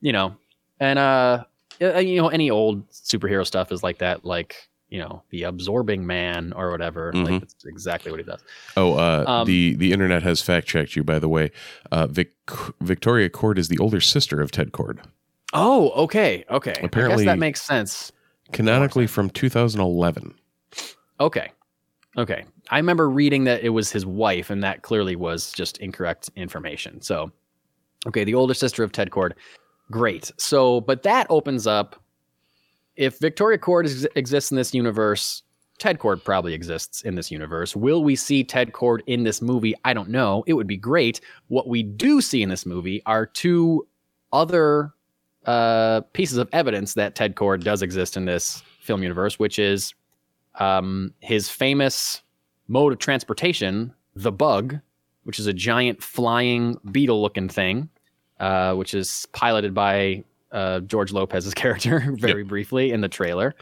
you 0.00 0.12
know, 0.12 0.36
and 0.80 0.98
uh, 0.98 1.44
uh, 1.80 1.98
you 1.98 2.20
know, 2.20 2.28
any 2.28 2.50
old 2.50 2.88
superhero 2.90 3.46
stuff 3.46 3.72
is 3.72 3.82
like 3.82 3.98
that, 3.98 4.24
like 4.24 4.68
you 4.88 5.00
know, 5.00 5.20
the 5.30 5.42
absorbing 5.42 6.06
man 6.06 6.52
or 6.54 6.70
whatever. 6.70 7.12
Mhm. 7.12 7.24
Like 7.28 7.40
that's 7.40 7.64
exactly 7.64 8.12
what 8.12 8.20
he 8.20 8.24
does. 8.24 8.40
Oh, 8.76 8.92
uh, 8.94 9.24
Um, 9.26 9.46
the 9.46 9.74
the 9.74 9.92
internet 9.92 10.22
has 10.22 10.40
fact 10.42 10.68
checked 10.68 10.94
you. 10.94 11.02
By 11.02 11.18
the 11.18 11.28
way, 11.28 11.50
uh, 11.90 12.06
Vic, 12.06 12.32
Victoria 12.80 13.28
Kord 13.28 13.58
is 13.58 13.66
the 13.66 13.78
older 13.78 14.00
sister 14.00 14.40
of 14.40 14.52
Ted 14.52 14.70
Kord, 14.70 15.00
Oh, 15.52 15.90
okay, 16.04 16.44
okay. 16.50 16.74
I 16.80 16.84
Apparently- 16.86 17.24
guess 17.24 17.32
that 17.32 17.38
makes 17.38 17.62
sense. 17.62 18.12
Canonically 18.52 19.06
from 19.06 19.30
2011. 19.30 20.34
Okay. 21.20 21.50
Okay. 22.16 22.44
I 22.70 22.76
remember 22.78 23.08
reading 23.08 23.44
that 23.44 23.62
it 23.62 23.70
was 23.70 23.90
his 23.90 24.06
wife, 24.06 24.50
and 24.50 24.62
that 24.62 24.82
clearly 24.82 25.16
was 25.16 25.52
just 25.52 25.78
incorrect 25.78 26.30
information. 26.36 27.00
So, 27.00 27.30
okay, 28.06 28.24
the 28.24 28.34
older 28.34 28.54
sister 28.54 28.82
of 28.82 28.92
Ted 28.92 29.10
Kord. 29.10 29.32
Great. 29.90 30.32
So, 30.36 30.80
but 30.80 31.02
that 31.02 31.26
opens 31.30 31.66
up 31.66 32.02
if 32.96 33.18
Victoria 33.18 33.58
Kord 33.58 33.84
ex- 33.84 34.06
exists 34.16 34.50
in 34.50 34.56
this 34.56 34.74
universe, 34.74 35.42
Ted 35.78 35.98
Kord 35.98 36.24
probably 36.24 36.54
exists 36.54 37.02
in 37.02 37.14
this 37.14 37.30
universe. 37.30 37.76
Will 37.76 38.02
we 38.02 38.16
see 38.16 38.42
Ted 38.42 38.72
Kord 38.72 39.00
in 39.06 39.24
this 39.24 39.42
movie? 39.42 39.74
I 39.84 39.92
don't 39.92 40.08
know. 40.08 40.42
It 40.46 40.54
would 40.54 40.66
be 40.66 40.78
great. 40.78 41.20
What 41.48 41.68
we 41.68 41.82
do 41.82 42.20
see 42.20 42.42
in 42.42 42.48
this 42.48 42.64
movie 42.64 43.02
are 43.04 43.26
two 43.26 43.86
other 44.32 44.92
uh, 45.46 46.00
pieces 46.12 46.38
of 46.38 46.48
evidence 46.52 46.94
that 46.94 47.14
Ted 47.14 47.36
Kord 47.36 47.62
does 47.62 47.82
exist 47.82 48.16
in 48.16 48.24
this 48.24 48.62
film 48.80 49.02
universe, 49.02 49.38
which 49.38 49.58
is 49.58 49.94
um, 50.56 51.14
his 51.20 51.48
famous 51.48 52.22
mode 52.68 52.92
of 52.92 52.98
transportation, 52.98 53.92
the 54.14 54.32
bug, 54.32 54.78
which 55.24 55.38
is 55.38 55.46
a 55.46 55.52
giant 55.52 56.02
flying 56.02 56.78
beetle 56.90 57.22
looking 57.22 57.48
thing, 57.48 57.88
uh, 58.40 58.74
which 58.74 58.94
is 58.94 59.26
piloted 59.32 59.72
by 59.72 60.24
uh, 60.52 60.80
George 60.80 61.12
Lopez's 61.12 61.54
character 61.62 62.14
very 62.18 62.42
briefly 62.42 62.90
in 62.90 63.00
the 63.00 63.08
trailer. 63.08 63.54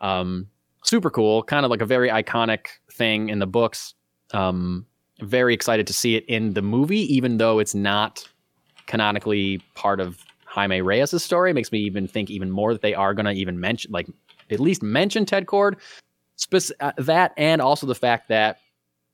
Um, 0.00 0.48
super 0.82 1.10
cool, 1.10 1.42
kind 1.42 1.64
of 1.64 1.70
like 1.70 1.80
a 1.80 1.86
very 1.86 2.08
iconic 2.08 2.66
thing 2.92 3.28
in 3.28 3.38
the 3.38 3.46
books. 3.46 3.94
Um, 4.32 4.86
very 5.20 5.52
excited 5.52 5.86
to 5.86 5.92
see 5.92 6.16
it 6.16 6.24
in 6.26 6.54
the 6.54 6.62
movie, 6.62 7.14
even 7.14 7.36
though 7.36 7.58
it's 7.58 7.74
not 7.74 8.26
canonically 8.86 9.62
part 9.74 10.00
of 10.00 10.24
Jaime 10.50 10.82
Reyes' 10.82 11.22
story. 11.22 11.52
Makes 11.52 11.72
me 11.72 11.78
even 11.80 12.06
think 12.08 12.28
even 12.28 12.50
more 12.50 12.72
that 12.72 12.82
they 12.82 12.94
are 12.94 13.14
going 13.14 13.26
to 13.26 13.32
even 13.32 13.58
mention, 13.58 13.92
like, 13.92 14.08
at 14.50 14.60
least 14.60 14.82
mention 14.82 15.24
Ted 15.24 15.46
Kord. 15.46 15.76
Uh, 16.80 16.92
that 16.96 17.32
and 17.36 17.60
also 17.60 17.86
the 17.86 17.94
fact 17.94 18.28
that 18.28 18.58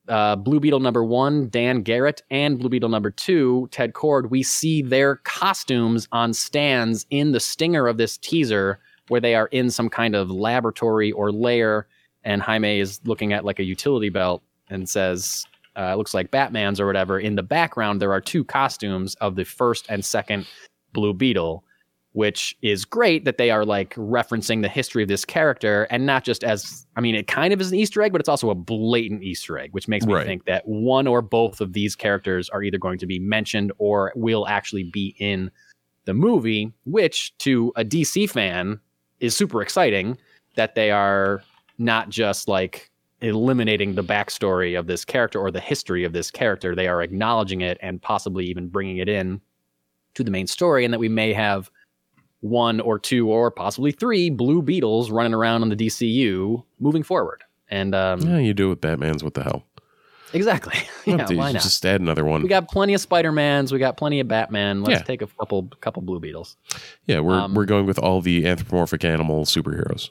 uh, 0.07 0.35
Blue 0.35 0.59
Beetle 0.59 0.79
number 0.79 1.03
one, 1.03 1.49
Dan 1.49 1.81
Garret, 1.83 2.21
and 2.31 2.57
Blue 2.57 2.69
Beetle 2.69 2.89
number 2.89 3.11
two, 3.11 3.67
Ted 3.71 3.93
Kord, 3.93 4.29
we 4.29 4.41
see 4.41 4.81
their 4.81 5.17
costumes 5.17 6.07
on 6.11 6.33
stands 6.33 7.05
in 7.09 7.33
the 7.33 7.39
stinger 7.39 7.87
of 7.87 7.97
this 7.97 8.17
teaser 8.17 8.79
where 9.09 9.21
they 9.21 9.35
are 9.35 9.47
in 9.47 9.69
some 9.69 9.89
kind 9.89 10.15
of 10.15 10.31
laboratory 10.31 11.11
or 11.11 11.31
lair. 11.31 11.87
And 12.23 12.41
Jaime 12.41 12.79
is 12.79 12.99
looking 13.05 13.33
at 13.33 13.45
like 13.45 13.59
a 13.59 13.63
utility 13.63 14.09
belt 14.09 14.41
and 14.69 14.89
says, 14.89 15.45
uh, 15.77 15.91
it 15.93 15.97
looks 15.97 16.13
like 16.13 16.31
Batman's 16.31 16.79
or 16.79 16.87
whatever. 16.87 17.19
In 17.19 17.35
the 17.35 17.43
background, 17.43 18.01
there 18.01 18.11
are 18.11 18.21
two 18.21 18.43
costumes 18.43 19.15
of 19.15 19.35
the 19.35 19.45
first 19.45 19.85
and 19.89 20.03
second 20.03 20.47
Blue 20.97 21.13
Beetle, 21.13 21.63
which 22.13 22.57
is 22.63 22.83
great 22.83 23.23
that 23.25 23.37
they 23.37 23.51
are 23.51 23.63
like 23.63 23.93
referencing 23.93 24.63
the 24.63 24.67
history 24.67 25.03
of 25.03 25.07
this 25.07 25.23
character 25.23 25.83
and 25.91 26.07
not 26.07 26.23
just 26.23 26.43
as, 26.43 26.87
I 26.95 27.01
mean, 27.01 27.13
it 27.13 27.27
kind 27.27 27.53
of 27.53 27.61
is 27.61 27.71
an 27.71 27.77
Easter 27.77 28.01
egg, 28.01 28.11
but 28.11 28.19
it's 28.19 28.27
also 28.27 28.49
a 28.49 28.55
blatant 28.55 29.21
Easter 29.21 29.59
egg, 29.59 29.69
which 29.73 29.87
makes 29.87 30.07
me 30.07 30.15
Right. 30.15 30.25
think 30.25 30.45
that 30.45 30.67
one 30.67 31.05
or 31.05 31.21
both 31.21 31.61
of 31.61 31.73
these 31.73 31.95
characters 31.95 32.49
are 32.49 32.63
either 32.63 32.79
going 32.79 32.97
to 32.97 33.05
be 33.05 33.19
mentioned 33.19 33.71
or 33.77 34.11
will 34.15 34.47
actually 34.47 34.85
be 34.85 35.15
in 35.19 35.51
the 36.05 36.15
movie, 36.15 36.73
which 36.85 37.37
to 37.37 37.71
a 37.75 37.85
DC 37.85 38.27
fan 38.31 38.79
is 39.19 39.35
super 39.37 39.61
exciting 39.61 40.17
that 40.55 40.73
they 40.73 40.89
are 40.89 41.43
not 41.77 42.09
just 42.09 42.47
like 42.47 42.89
eliminating 43.21 43.93
the 43.93 44.03
backstory 44.03 44.77
of 44.77 44.87
this 44.87 45.05
character 45.05 45.39
or 45.39 45.51
the 45.51 45.59
history 45.59 46.03
of 46.03 46.13
this 46.13 46.31
character. 46.31 46.73
They 46.73 46.87
are 46.87 47.03
acknowledging 47.03 47.61
it 47.61 47.77
and 47.81 48.01
possibly 48.01 48.45
even 48.45 48.69
bringing 48.69 48.97
it 48.97 49.07
in 49.09 49.39
to 50.17 50.23
the 50.23 50.31
main 50.31 50.47
story, 50.47 50.83
and 50.85 50.93
that 50.93 50.99
we 50.99 51.09
may 51.09 51.33
have 51.33 51.71
one 52.41 52.79
or 52.79 52.99
two 52.99 53.29
or 53.29 53.49
possibly 53.49 53.91
three 53.91 54.29
Blue 54.29 54.61
Beetles 54.61 55.09
running 55.09 55.33
around 55.33 55.61
on 55.63 55.69
the 55.69 55.75
DCU 55.75 56.63
moving 56.79 57.03
forward. 57.03 57.43
And 57.69 57.95
um, 57.95 58.21
Yeah, 58.21 58.37
you 58.37 58.53
do 58.53 58.67
it 58.67 58.69
with 58.69 58.81
Batman's. 58.81 59.23
What 59.23 59.33
the 59.33 59.43
hell? 59.43 59.63
exactly, 60.33 60.75
yeah, 61.05 61.25
why 61.31 61.51
not? 61.51 61.61
Just 61.63 61.85
add 61.85 62.01
another 62.01 62.25
one. 62.25 62.41
we 62.43 62.49
got 62.49 62.69
plenty 62.69 62.93
of 62.93 63.01
Spider 63.01 63.31
Mans. 63.31 63.71
We 63.71 63.79
got 63.79 63.97
plenty 63.97 64.19
of 64.19 64.27
Batman. 64.27 64.83
Let's 64.83 64.99
Yeah. 64.99 65.03
take 65.05 65.21
a 65.21 65.27
couple 65.27 65.69
couple 65.81 66.01
Blue 66.01 66.19
Beetles. 66.19 66.57
yeah, 67.05 67.19
we're 67.21 67.39
um, 67.39 67.53
we're 67.53 67.65
going 67.65 67.85
with 67.85 67.97
all 67.99 68.21
the 68.21 68.45
anthropomorphic 68.45 69.03
animal 69.05 69.45
superheroes. 69.45 70.09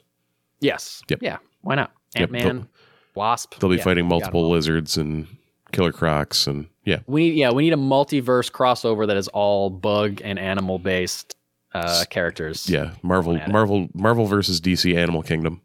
Yes. 0.59 1.01
Yep. 1.09 1.19
Yeah. 1.21 1.37
Why 1.61 1.75
not? 1.75 1.91
Yep, 2.15 2.21
Ant 2.21 2.31
Man, 2.31 2.67
Wasp. 3.15 3.59
They'll 3.59 3.69
be 3.69 3.77
Yeah, 3.77 3.83
fighting 3.83 4.05
we 4.05 4.09
got 4.09 4.15
'em 4.15 4.19
multiple 4.21 4.49
lizards 4.49 4.97
and 4.97 5.27
killer 5.71 5.91
crocs, 5.91 6.47
and 6.47 6.67
yeah, 6.87 6.99
We 7.05 7.29
need, 7.29 7.35
yeah, 7.35 7.51
we 7.51 7.63
need 7.63 7.73
a 7.73 7.77
multiverse 7.77 8.49
crossover 8.51 9.05
that 9.07 9.17
is 9.17 9.27
all 9.27 9.69
bug 9.69 10.21
and 10.23 10.39
animal 10.39 10.79
based 10.79 11.35
uh, 11.73 12.05
characters. 12.09 12.69
yeah. 12.69 12.93
Marvel. 13.03 13.37
Marvel, 13.49 13.89
Marvel 13.93 14.25
versus 14.25 14.61
DC 14.61 14.95
Animal 14.95 15.21
Kingdom. 15.21 15.61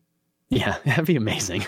Yeah, 0.50 0.76
that'd 0.84 1.06
be 1.06 1.16
amazing. 1.16 1.64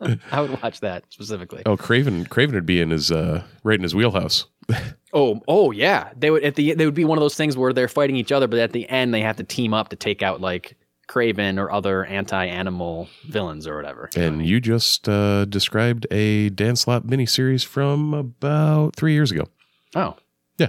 I 0.30 0.40
would 0.40 0.62
watch 0.62 0.80
that 0.80 1.04
specifically. 1.08 1.62
Oh, 1.66 1.76
Kraven, 1.76 2.28
Kraven 2.28 2.52
would 2.52 2.66
be 2.66 2.80
in 2.80 2.90
his 2.90 3.10
uh, 3.10 3.42
right 3.64 3.76
in 3.76 3.82
his 3.82 3.94
wheelhouse. 3.94 4.46
Oh, 5.12 5.40
oh 5.48 5.72
yeah. 5.72 6.10
They 6.16 6.30
would 6.30 6.44
at 6.44 6.54
the 6.54 6.74
they 6.74 6.84
would 6.84 6.94
be 6.94 7.04
one 7.04 7.18
of 7.18 7.22
those 7.22 7.34
things 7.34 7.56
where 7.56 7.72
they're 7.72 7.88
fighting 7.88 8.14
each 8.14 8.30
other, 8.30 8.46
but 8.46 8.60
at 8.60 8.70
the 8.72 8.88
end 8.88 9.12
they 9.12 9.22
have 9.22 9.38
to 9.38 9.42
team 9.42 9.74
up 9.74 9.88
to 9.88 9.96
take 9.96 10.22
out 10.22 10.40
like 10.40 10.76
Kraven 11.10 11.58
or 11.58 11.72
other 11.72 12.04
anti-animal 12.04 13.08
villains 13.28 13.66
or 13.66 13.74
whatever. 13.74 14.08
And 14.14 14.46
you 14.46 14.60
just 14.60 15.08
uh, 15.08 15.44
described 15.44 16.06
a 16.12 16.50
Dan 16.50 16.76
Slott 16.76 17.04
miniseries 17.04 17.64
from 17.66 18.14
about 18.14 18.94
three 18.94 19.12
years 19.12 19.32
ago. 19.32 19.48
Oh, 19.96 20.14
Yeah. 20.56 20.68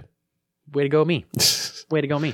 way 0.73 0.81
to 0.83 0.89
go, 0.89 1.05
me. 1.05 1.25
Way 1.91 2.01
to 2.01 2.07
go, 2.07 2.17
me. 2.17 2.33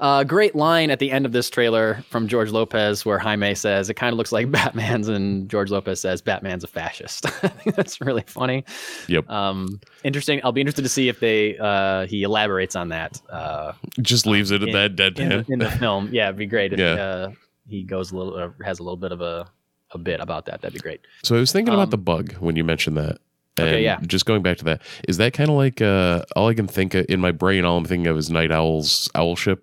Uh, 0.00 0.24
great 0.24 0.54
line 0.56 0.90
at 0.90 0.98
the 0.98 1.10
end 1.10 1.26
of 1.26 1.32
this 1.32 1.50
trailer 1.50 2.02
from 2.08 2.26
George 2.26 2.50
Lopez 2.50 3.04
where 3.04 3.18
Jaime 3.18 3.54
says, 3.54 3.90
It 3.90 3.94
kind 3.94 4.12
of 4.12 4.16
looks 4.16 4.32
like 4.32 4.50
Batman's, 4.52 5.08
and 5.08 5.48
George 5.48 5.70
Lopez 5.70 6.00
says, 6.00 6.22
Batman's 6.22 6.64
a 6.64 6.66
fascist. 6.68 7.26
I 7.44 7.48
think 7.48 7.76
that's 7.76 8.00
really 8.00 8.24
funny. 8.26 8.64
Yep. 9.08 9.28
Um, 9.28 9.78
interesting. 10.02 10.40
I'll 10.42 10.52
be 10.52 10.62
interested 10.62 10.82
to 10.82 10.88
see 10.88 11.08
if 11.08 11.20
they 11.20 11.58
uh, 11.58 12.06
he 12.06 12.22
elaborates 12.22 12.74
on 12.76 12.88
that 12.88 13.20
uh, 13.30 13.72
Just 14.00 14.26
leaves 14.26 14.50
it 14.50 14.62
at 14.62 14.68
in- 14.68 14.74
that 14.74 14.90
in, 14.90 15.14
deadpan. 15.14 15.46
the, 15.46 15.52
in 15.52 15.58
the 15.58 15.70
film. 15.70 16.08
Yeah, 16.12 16.28
it'd 16.28 16.36
be 16.38 16.46
great 16.46 16.72
if 16.72 16.78
Yeah. 16.78 16.94
uh, 16.94 17.30
he 17.68 17.82
goes 17.82 18.10
a 18.10 18.16
little, 18.16 18.34
uh, 18.36 18.48
has 18.64 18.78
a 18.78 18.82
little 18.82 18.96
bit 18.96 19.12
of 19.12 19.20
a, 19.20 19.46
a 19.92 19.98
bit 19.98 20.20
about 20.20 20.46
that. 20.46 20.62
That'd 20.62 20.72
be 20.74 20.80
great. 20.80 21.00
So 21.22 21.36
I 21.36 21.40
was 21.40 21.52
thinking 21.52 21.74
Um, 21.74 21.78
about 21.80 21.90
the 21.90 21.98
bug 21.98 22.32
when 22.40 22.56
you 22.56 22.64
mentioned 22.64 22.96
that. 22.96 23.18
And 23.58 23.68
Okay, 23.68 23.82
yeah. 23.82 23.98
Just 24.06 24.24
going 24.24 24.42
back 24.42 24.56
to 24.58 24.64
that, 24.64 24.82
is 25.08 25.18
that 25.18 25.34
kind 25.34 25.50
of 25.50 25.56
like 25.56 25.82
uh, 25.82 26.22
all 26.36 26.48
I 26.48 26.54
can 26.54 26.66
think 26.68 26.94
of 26.94 27.04
in 27.08 27.20
my 27.20 27.32
brain? 27.32 27.64
All 27.64 27.76
I'm 27.76 27.84
thinking 27.84 28.06
of 28.06 28.16
is 28.16 28.30
Nite 28.30 28.50
Owl's 28.52 29.10
owl 29.14 29.36
ship. 29.36 29.62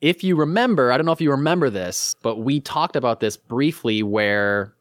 If 0.00 0.22
you 0.22 0.36
remember, 0.36 0.92
I 0.92 0.96
don't 0.96 1.06
know 1.06 1.12
if 1.12 1.20
you 1.20 1.30
remember 1.30 1.70
this, 1.70 2.14
but 2.22 2.36
we 2.38 2.60
talked 2.60 2.96
about 2.96 3.20
this 3.20 3.36
briefly 3.36 4.02
where 4.02 4.72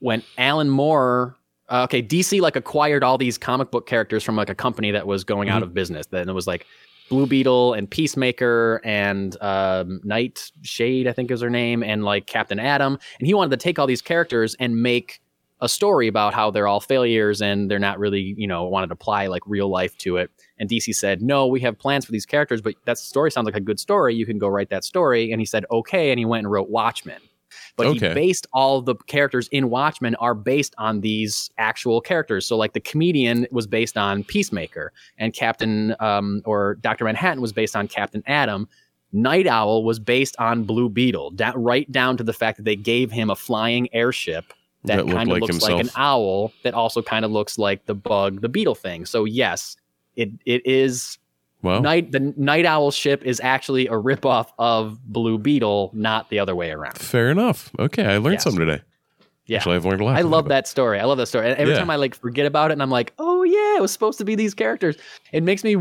when 0.00 0.22
Alan 0.36 0.68
Moore, 0.68 1.36
uh, 1.70 1.82
okay, 1.84 2.02
DC 2.02 2.40
like 2.40 2.56
acquired 2.56 3.02
all 3.02 3.16
these 3.16 3.38
comic 3.38 3.70
book 3.70 3.86
characters 3.86 4.22
from 4.22 4.36
like 4.36 4.50
a 4.50 4.54
company 4.54 4.90
that 4.90 5.06
was 5.06 5.24
going 5.24 5.48
out 5.48 5.62
Mhm. 5.62 5.66
of 5.66 5.74
business. 5.74 6.06
Then 6.06 6.28
it 6.28 6.32
was 6.34 6.46
like 6.46 6.66
Blue 7.08 7.26
Beetle 7.26 7.72
and 7.74 7.88
Peacemaker 7.90 8.80
and 8.84 9.36
um, 9.42 10.00
Nightshade, 10.04 11.06
I 11.06 11.12
think 11.12 11.30
is 11.30 11.40
her 11.40 11.50
name, 11.50 11.82
and 11.82 12.04
like 12.04 12.26
Captain 12.26 12.58
Atom. 12.58 12.98
And 13.18 13.26
he 13.26 13.34
wanted 13.34 13.50
to 13.50 13.56
take 13.56 13.78
all 13.78 13.86
these 13.86 14.02
characters 14.02 14.54
and 14.60 14.82
make 14.82 15.20
a 15.60 15.68
story 15.68 16.08
about 16.08 16.34
how 16.34 16.50
they're 16.50 16.66
all 16.68 16.80
failures 16.80 17.40
and 17.40 17.70
they're 17.70 17.78
not 17.78 17.98
really, 17.98 18.34
you 18.36 18.46
know, 18.46 18.64
wanted 18.64 18.88
to 18.88 18.92
apply 18.94 19.28
like 19.28 19.42
real 19.46 19.68
life 19.70 19.96
to 19.98 20.18
it. 20.18 20.30
And 20.64 20.70
DC 20.70 20.94
said, 20.94 21.20
no, 21.20 21.46
we 21.46 21.60
have 21.60 21.78
plans 21.78 22.06
for 22.06 22.12
these 22.12 22.24
characters, 22.24 22.62
but 22.62 22.74
that 22.86 22.96
story 22.96 23.30
sounds 23.30 23.44
like 23.44 23.54
a 23.54 23.60
good 23.60 23.78
story. 23.78 24.14
You 24.14 24.24
can 24.24 24.38
go 24.38 24.48
write 24.48 24.70
that 24.70 24.82
story. 24.82 25.30
And 25.30 25.42
he 25.42 25.44
said, 25.44 25.66
okay. 25.70 26.10
And 26.10 26.18
he 26.18 26.24
went 26.24 26.44
and 26.44 26.50
wrote 26.50 26.70
Watchmen. 26.70 27.20
But 27.76 27.92
he 27.92 27.98
based 28.14 28.46
all 28.54 28.80
the 28.80 28.94
characters 29.06 29.46
in 29.48 29.68
Watchmen 29.68 30.14
are 30.16 30.34
based 30.34 30.74
on 30.78 31.02
these 31.02 31.50
actual 31.58 32.00
characters. 32.00 32.46
So, 32.46 32.56
like 32.56 32.72
the 32.72 32.80
comedian 32.80 33.46
was 33.50 33.66
based 33.66 33.98
on 33.98 34.24
Peacemaker, 34.24 34.92
and 35.18 35.32
Captain 35.34 35.94
um, 36.00 36.42
or 36.46 36.76
Doctor 36.80 37.04
Manhattan 37.04 37.40
was 37.40 37.52
based 37.52 37.76
on 37.76 37.86
Captain 37.86 38.24
Atom. 38.26 38.68
Nite 39.12 39.46
Owl 39.46 39.84
was 39.84 40.00
based 40.00 40.34
on 40.40 40.64
Blue 40.64 40.88
Beetle, 40.88 41.30
da- 41.32 41.52
right 41.54 41.90
down 41.92 42.16
to 42.16 42.24
the 42.24 42.32
fact 42.32 42.56
that 42.56 42.64
they 42.64 42.74
gave 42.74 43.12
him 43.12 43.30
a 43.30 43.36
flying 43.36 43.92
airship 43.94 44.52
that, 44.84 45.06
That 45.06 45.12
kind 45.12 45.30
of 45.30 45.34
like 45.34 45.40
looks 45.40 45.62
like 45.62 45.80
an 45.80 45.90
owl 45.96 46.52
that 46.62 46.74
also 46.74 47.00
kind 47.00 47.24
of 47.24 47.30
looks 47.30 47.56
like 47.56 47.86
the 47.86 47.94
bug, 47.94 48.42
the 48.42 48.50
beetle 48.50 48.74
thing. 48.74 49.06
So 49.06 49.24
yes, 49.24 49.76
it 50.16 50.30
it 50.44 50.66
is 50.66 51.18
Well, 51.62 51.80
night. 51.80 52.12
The 52.12 52.20
Nite 52.36 52.66
Owl 52.66 52.90
ship 52.90 53.22
is 53.24 53.40
actually 53.40 53.86
a 53.86 53.92
ripoff 53.92 54.48
of 54.58 55.02
Blue 55.04 55.38
Beetle, 55.38 55.90
not 55.94 56.28
the 56.30 56.38
other 56.38 56.54
way 56.54 56.70
around. 56.70 56.98
fair 56.98 57.30
enough. 57.30 57.70
Okay, 57.78 58.04
I 58.04 58.18
learned 58.18 58.34
Yes. 58.34 58.42
something 58.44 58.60
today. 58.66 58.82
Yeah. 59.46 59.58
Actually, 59.58 59.76
I've 59.76 59.84
learned 59.84 60.00
a 60.00 60.04
lot. 60.04 60.16
I 60.16 60.22
love 60.22 60.48
that 60.48 60.66
story. 60.66 60.98
I 61.00 61.04
love 61.04 61.18
that 61.18 61.26
story. 61.26 61.46
And 61.48 61.56
every 61.58 61.74
Yeah. 61.74 61.80
time 61.80 61.90
I 61.90 61.96
like 61.96 62.14
forget 62.14 62.46
about 62.46 62.70
it 62.70 62.74
and 62.74 62.82
I'm 62.82 62.90
like, 62.90 63.12
oh 63.18 63.42
yeah, 63.42 63.76
it 63.76 63.80
was 63.82 63.92
supposed 63.92 64.16
to 64.18 64.24
be 64.24 64.34
these 64.34 64.54
characters. 64.54 64.96
It 65.32 65.42
makes 65.42 65.62
me 65.62 65.76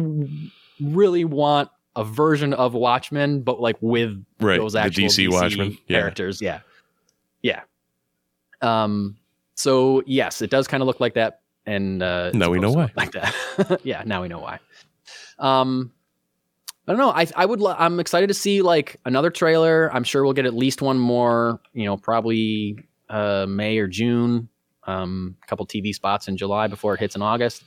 really 0.81 1.23
want 1.23 1.69
a 1.95 2.03
version 2.03 2.53
of 2.53 2.73
Watchmen, 2.73 3.41
but 3.41 3.61
like 3.61 3.77
with 3.79 4.21
Right, 4.41 4.59
those 4.59 4.73
the 4.73 4.79
actual 4.79 5.05
DC 5.07 5.29
Watchmen. 5.31 5.77
Yeah. 5.87 5.99
characters. 5.99 6.41
Yeah. 6.41 6.59
Yeah. 7.41 7.61
Um. 8.61 9.15
So 9.55 10.01
yes, 10.05 10.41
it 10.41 10.49
does 10.49 10.67
kind 10.67 10.81
of 10.81 10.87
look 10.87 10.99
like 10.99 11.13
that, 11.13 11.41
and 11.65 12.01
uh, 12.03 12.31
Now 12.33 12.49
we 12.49 12.59
know 12.59 12.71
why. 12.71 12.91
Like 12.95 13.11
that. 13.11 13.81
yeah. 13.83 14.03
Now 14.05 14.21
we 14.21 14.27
know 14.27 14.39
why. 14.39 14.59
Um. 15.39 15.91
I 16.85 16.91
don't 16.91 16.99
know. 16.99 17.11
I 17.11 17.25
I 17.35 17.45
would. 17.45 17.61
lo- 17.61 17.75
I'm 17.77 17.99
excited 18.01 18.27
to 18.27 18.33
see 18.33 18.61
like 18.61 18.99
another 19.05 19.29
trailer. 19.29 19.89
I'm 19.93 20.03
sure 20.03 20.23
we'll 20.23 20.33
get 20.33 20.45
at 20.45 20.53
least 20.53 20.81
one 20.81 20.99
more. 20.99 21.61
You 21.73 21.85
know, 21.85 21.95
probably 21.95 22.77
uh, 23.09 23.45
May 23.47 23.77
or 23.77 23.87
June. 23.87 24.49
Um, 24.85 25.37
a 25.41 25.47
couple 25.47 25.65
TV 25.65 25.93
spots 25.95 26.27
in 26.27 26.35
July 26.35 26.67
before 26.67 26.93
it 26.93 26.99
hits 26.99 27.15
in 27.15 27.21
August. 27.21 27.63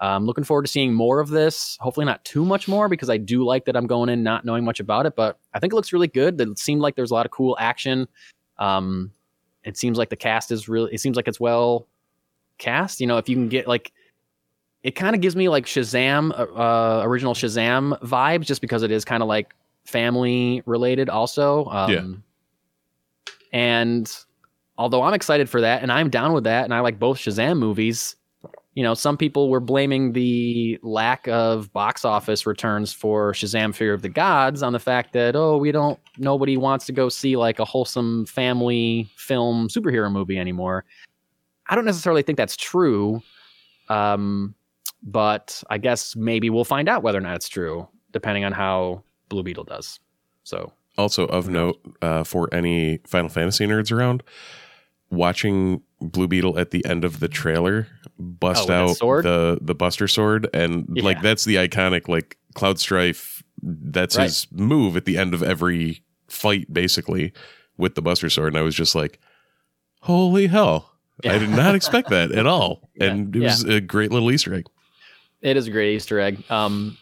I'm 0.00 0.24
looking 0.24 0.44
forward 0.44 0.62
to 0.62 0.68
seeing 0.68 0.94
more 0.94 1.20
of 1.20 1.28
this. 1.28 1.76
Hopefully, 1.80 2.06
not 2.06 2.24
too 2.24 2.42
much 2.44 2.66
more 2.66 2.88
because 2.88 3.10
I 3.10 3.18
do 3.18 3.44
like 3.44 3.66
that 3.66 3.76
I'm 3.76 3.86
going 3.86 4.08
in 4.08 4.22
not 4.22 4.46
knowing 4.46 4.64
much 4.64 4.80
about 4.80 5.04
it. 5.04 5.14
But 5.14 5.38
I 5.52 5.58
think 5.60 5.74
it 5.74 5.76
looks 5.76 5.92
really 5.92 6.08
good. 6.08 6.40
It 6.40 6.58
seemed 6.58 6.80
like 6.80 6.96
there's 6.96 7.10
a 7.10 7.14
lot 7.14 7.26
of 7.26 7.32
cool 7.32 7.56
action. 7.60 8.08
Um, 8.58 9.12
it 9.62 9.76
seems 9.76 9.98
like 9.98 10.08
the 10.08 10.16
cast 10.16 10.50
is 10.50 10.70
really. 10.70 10.94
It 10.94 11.00
seems 11.00 11.16
like 11.16 11.28
it's 11.28 11.38
well 11.38 11.86
cast. 12.58 13.00
You 13.00 13.06
know, 13.06 13.18
if 13.18 13.28
you 13.28 13.36
can 13.36 13.48
get 13.48 13.66
like, 13.66 13.92
it 14.82 14.92
kind 14.92 15.14
of 15.14 15.22
gives 15.22 15.34
me 15.34 15.48
like 15.48 15.64
Shazam, 15.66 16.30
uh, 16.38 16.42
uh, 16.42 17.02
original 17.04 17.34
Shazam 17.34 17.98
vibes, 18.02 18.42
just 18.44 18.60
because 18.60 18.82
it 18.82 18.90
is 18.90 19.04
kind 19.04 19.22
of 19.22 19.28
like 19.28 19.54
family 19.84 20.62
related. 20.66 21.08
Also, 21.08 21.66
um, 21.66 21.90
Yeah. 21.90 22.02
And 23.52 24.12
although 24.76 25.02
I'm 25.02 25.14
excited 25.14 25.48
for 25.48 25.60
that, 25.60 25.82
and 25.82 25.92
I'm 25.92 26.10
down 26.10 26.32
with 26.32 26.44
that, 26.44 26.64
and 26.64 26.74
I 26.74 26.80
like 26.80 26.98
both 26.98 27.18
Shazam 27.18 27.58
movies. 27.58 28.16
You 28.74 28.82
know, 28.82 28.94
some 28.94 29.16
people 29.16 29.48
were 29.48 29.60
blaming 29.60 30.12
the 30.12 30.80
lack 30.82 31.28
of 31.28 31.72
box 31.72 32.04
office 32.04 32.44
returns 32.44 32.92
for 32.92 33.32
Shazam 33.32 33.72
Fury 33.72 33.94
of 33.94 34.02
the 34.02 34.08
Gods 34.08 34.64
on 34.64 34.72
the 34.72 34.80
fact 34.80 35.12
that, 35.12 35.36
oh, 35.36 35.56
we 35.56 35.70
don't, 35.70 36.00
nobody 36.18 36.56
wants 36.56 36.84
to 36.86 36.92
go 36.92 37.08
see 37.08 37.36
like 37.36 37.60
a 37.60 37.64
wholesome 37.64 38.26
family 38.26 39.08
film 39.14 39.68
superhero 39.68 40.10
movie 40.10 40.38
anymore. 40.38 40.84
I 41.68 41.74
don't 41.74 41.84
necessarily 41.84 42.22
think 42.22 42.36
that's 42.38 42.56
true. 42.56 43.22
Um, 43.88 44.54
but 45.02 45.62
I 45.70 45.78
guess 45.78 46.16
maybe 46.16 46.48
we'll 46.50 46.64
find 46.64 46.88
out 46.88 47.02
whether 47.02 47.18
or 47.18 47.22
not 47.22 47.36
it's 47.36 47.48
true, 47.48 47.86
depending 48.12 48.44
on 48.44 48.52
how 48.52 49.02
Blue 49.28 49.42
Beetle 49.42 49.64
does. 49.64 50.00
So, 50.44 50.72
Also, 50.96 51.26
of 51.26 51.48
note, 51.48 51.80
uh, 52.02 52.24
for 52.24 52.48
any 52.54 52.98
Final 53.06 53.28
Fantasy 53.28 53.66
nerds 53.66 53.92
around, 53.92 54.22
watching 55.10 55.82
Blue 56.00 56.28
Beetle 56.28 56.58
at 56.58 56.70
the 56.70 56.84
end 56.86 57.04
of 57.04 57.20
the 57.20 57.28
trailer 57.28 57.86
bust 58.18 58.70
Oh, 58.70 58.72
out 58.74 58.98
the 59.22 59.58
the 59.60 59.74
Buster 59.74 60.08
Sword, 60.08 60.48
and 60.54 60.86
like 61.02 61.20
that's 61.22 61.44
the 61.44 61.56
iconic 61.56 62.08
like 62.08 62.38
Cloud 62.54 62.78
Strife. 62.78 63.42
That's 63.62 64.16
Right. 64.16 64.24
his 64.24 64.46
move 64.52 64.96
at 64.96 65.04
the 65.04 65.16
end 65.18 65.34
of 65.34 65.42
every 65.42 66.02
fight, 66.28 66.72
basically 66.72 67.32
with 67.76 67.94
the 67.94 68.02
Buster 68.02 68.28
Sword, 68.30 68.48
and 68.48 68.58
I 68.58 68.62
was 68.62 68.74
just 68.74 68.94
like, 68.94 69.18
"Holy 70.02 70.46
hell!" 70.46 70.93
I 71.24 71.38
did 71.38 71.50
not 71.50 71.74
expect 71.74 72.10
that 72.10 72.32
at 72.32 72.46
all, 72.46 72.90
Yeah, 72.94 73.06
and 73.06 73.34
it 73.34 73.40
was 73.40 73.64
a 73.64 73.80
great 73.80 74.10
little 74.10 74.30
Easter 74.30 74.54
egg. 74.54 74.66
It 75.42 75.56
is 75.56 75.66
a 75.66 75.70
great 75.70 75.94
Easter 75.94 76.18
egg. 76.18 76.42
Um, 76.50 76.96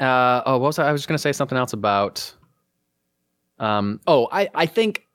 uh, 0.00 0.42
oh, 0.46 0.58
what 0.58 0.68
was 0.68 0.78
I? 0.78 0.88
I 0.88 0.92
was 0.92 1.02
just 1.02 1.08
going 1.08 1.16
to 1.16 1.22
say 1.22 1.32
something 1.32 1.56
else 1.56 1.72
about. 1.72 2.32
Um, 3.58 4.00
oh, 4.06 4.28
I, 4.32 4.48
I 4.54 4.66
think, 4.66 5.06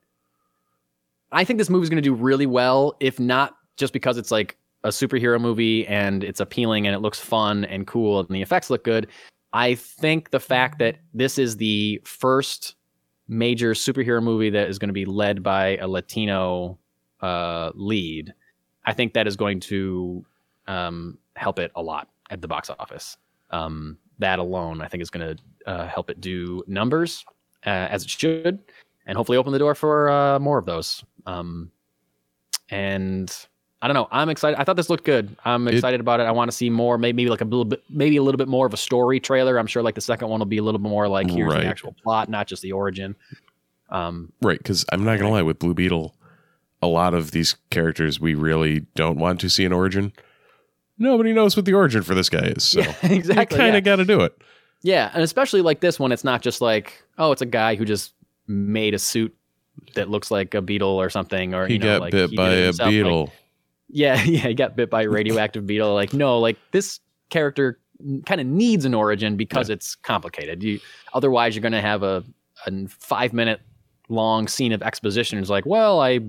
I 1.32 1.44
think 1.44 1.60
this 1.60 1.70
movie 1.70 1.84
is 1.84 1.90
going 1.90 2.02
to 2.02 2.08
do 2.08 2.14
really 2.14 2.46
well, 2.46 2.96
if 3.00 3.20
not 3.20 3.58
just 3.76 3.94
because 3.94 4.18
it's 4.18 4.32
like 4.32 4.58
a 4.84 4.90
superhero 4.90 5.40
movie 5.40 5.86
and 5.88 6.24
it's 6.24 6.40
appealing 6.40 6.88
and 6.88 6.96
it 6.96 7.00
looks 7.00 7.20
fun 7.20 7.66
and 7.66 7.86
cool 7.86 8.20
and 8.22 8.30
the 8.30 8.42
effects 8.42 8.70
look 8.70 8.84
good. 8.84 9.08
I 9.52 9.76
think 9.76 10.30
the 10.30 10.40
fact 10.40 10.80
that 10.80 10.98
this 11.14 11.38
is 11.38 11.58
the 11.58 12.02
first 12.06 12.76
major 13.28 13.74
superhero 13.74 14.22
movie 14.24 14.50
that 14.52 14.70
is 14.70 14.80
going 14.80 14.90
to 14.90 14.94
be 14.94 15.06
led 15.06 15.44
by 15.44 15.78
a 15.78 15.88
Latino 15.88 16.78
uh, 17.22 17.72
lead, 17.76 18.34
I 18.86 18.94
think 18.94 19.14
that 19.14 19.28
is 19.28 19.36
going 19.36 19.60
to 19.62 20.24
um, 20.68 21.18
help 21.36 21.60
it 21.60 21.72
a 21.76 21.82
lot 21.82 22.08
at 22.30 22.42
the 22.42 22.48
box 22.48 22.70
office. 22.70 23.18
Um, 23.52 23.98
that 24.20 24.40
alone, 24.40 24.82
I 24.82 24.88
think, 24.88 25.02
is 25.02 25.10
going 25.10 25.36
to 25.38 25.70
uh, 25.70 25.88
help 25.88 26.10
it 26.10 26.22
do 26.22 26.64
numbers 26.68 27.26
uh, 27.66 27.70
as 27.70 28.04
it 28.04 28.10
should, 28.10 28.60
and 29.06 29.16
hopefully 29.18 29.38
open 29.38 29.52
the 29.54 29.60
door 29.60 29.76
for 29.76 30.10
uh, 30.10 30.40
more 30.40 30.58
of 30.58 30.66
those. 30.66 31.04
Um, 31.26 31.72
and 32.70 33.34
I 33.82 33.88
don't 33.88 33.94
know. 33.96 34.08
I'm 34.12 34.30
excited. 34.30 34.60
I 34.60 34.64
thought 34.64 34.76
this 34.76 34.90
looked 34.90 35.06
good. 35.06 35.36
I'm 35.46 35.68
It- 35.68 35.76
excited 35.76 36.00
about 36.00 36.20
it. 36.20 36.24
I 36.24 36.32
want 36.32 36.52
to 36.52 36.56
see 36.56 36.70
more. 36.70 36.98
Maybe, 36.98 37.16
maybe 37.16 37.30
like 37.30 37.42
a 37.42 37.46
little 37.46 37.66
bit, 37.66 37.84
maybe 37.90 38.18
a 38.18 38.24
little 38.24 38.38
bit 38.38 38.48
more 38.48 38.66
of 38.66 38.74
a 38.74 38.78
story 38.78 39.20
trailer. 39.20 39.58
I'm 39.58 39.68
sure 39.68 39.82
like 39.82 39.96
the 39.96 40.02
second 40.02 40.28
one 40.30 40.40
will 40.40 40.46
be 40.46 40.58
a 40.58 40.64
little 40.64 40.80
bit 40.80 40.90
more 40.90 41.08
like 41.08 41.30
here's 41.30 41.52
Right. 41.54 41.62
the 41.62 41.68
actual 41.68 41.94
plot, 42.04 42.30
not 42.30 42.48
just 42.48 42.62
the 42.62 42.72
origin. 42.74 43.16
Um, 43.90 44.32
Right, 44.42 44.58
because 44.60 44.86
I'm 44.92 45.04
not 45.04 45.18
gonna 45.18 45.32
lie, 45.32 45.42
with 45.42 45.58
Blue 45.60 45.74
Beetle, 45.74 46.14
a 46.82 46.88
lot 46.88 47.14
of 47.14 47.32
these 47.32 47.56
characters 47.70 48.20
we 48.20 48.34
really 48.34 48.82
don't 48.96 49.18
want 49.18 49.40
to 49.42 49.50
see 49.50 49.66
an 49.66 49.74
origin. 49.74 50.14
Nobody 50.98 51.34
knows 51.34 51.56
what 51.56 51.66
the 51.66 51.74
origin 51.74 52.04
for 52.04 52.14
this 52.14 52.30
guy 52.30 52.48
is, 52.48 52.64
so 52.64 52.80
yeah, 52.82 52.94
exactly. 53.04 53.56
you 53.56 53.62
kind 53.62 53.74
yeah. 53.74 53.78
of 53.78 53.84
got 53.84 53.96
to 53.98 54.06
do 54.06 54.22
it. 54.22 54.38
Yeah, 54.82 55.12
and 55.14 55.24
especially 55.24 55.62
like 55.62 55.82
this 55.82 56.00
one, 56.00 56.12
it's 56.12 56.24
not 56.24 56.42
just 56.42 56.62
like, 56.62 57.04
oh, 57.18 57.32
it's 57.32 57.42
a 57.42 57.46
guy 57.46 57.76
who 57.76 57.86
just 57.86 58.14
made 58.48 58.94
a 58.94 59.00
suit 59.00 59.36
that 59.96 60.10
looks 60.10 60.32
like 60.32 60.54
a 60.54 60.62
beetle 60.62 60.90
or 61.02 61.10
something, 61.10 61.54
or 61.54 61.68
He 61.68 61.74
you 61.74 61.80
know, 61.80 61.86
got 61.86 62.02
like, 62.02 62.12
bit 62.12 62.36
by 62.36 62.50
a 62.50 62.66
himself. 62.66 62.88
Like, 62.88 62.92
beetle. 62.92 63.34
yeah, 63.90 64.24
yeah, 64.24 64.48
he 64.48 64.54
got 64.54 64.76
bit 64.76 64.90
by 64.90 65.04
a 65.04 65.10
radioactive 65.10 65.66
beetle. 65.66 65.94
Like, 65.94 66.14
no, 66.14 66.40
like 66.40 66.58
this 66.72 67.00
character 67.30 67.80
kind 68.26 68.40
of 68.40 68.48
needs 68.48 68.86
an 68.86 68.94
origin 68.94 69.36
because 69.36 69.70
it's 69.70 69.96
complicated. 69.96 70.64
You 70.64 70.80
otherwise 71.14 71.56
you're 71.56 71.62
going 71.62 71.74
to 71.74 71.82
have 71.82 72.04
a, 72.04 72.24
a 72.66 72.88
five 72.88 73.34
minute 73.34 73.62
long 74.08 74.48
scene 74.48 74.72
of 74.72 74.82
exposition. 74.82 75.40
It's 75.40 75.50
like, 75.50 75.66
well, 75.66 76.00
I 76.00 76.20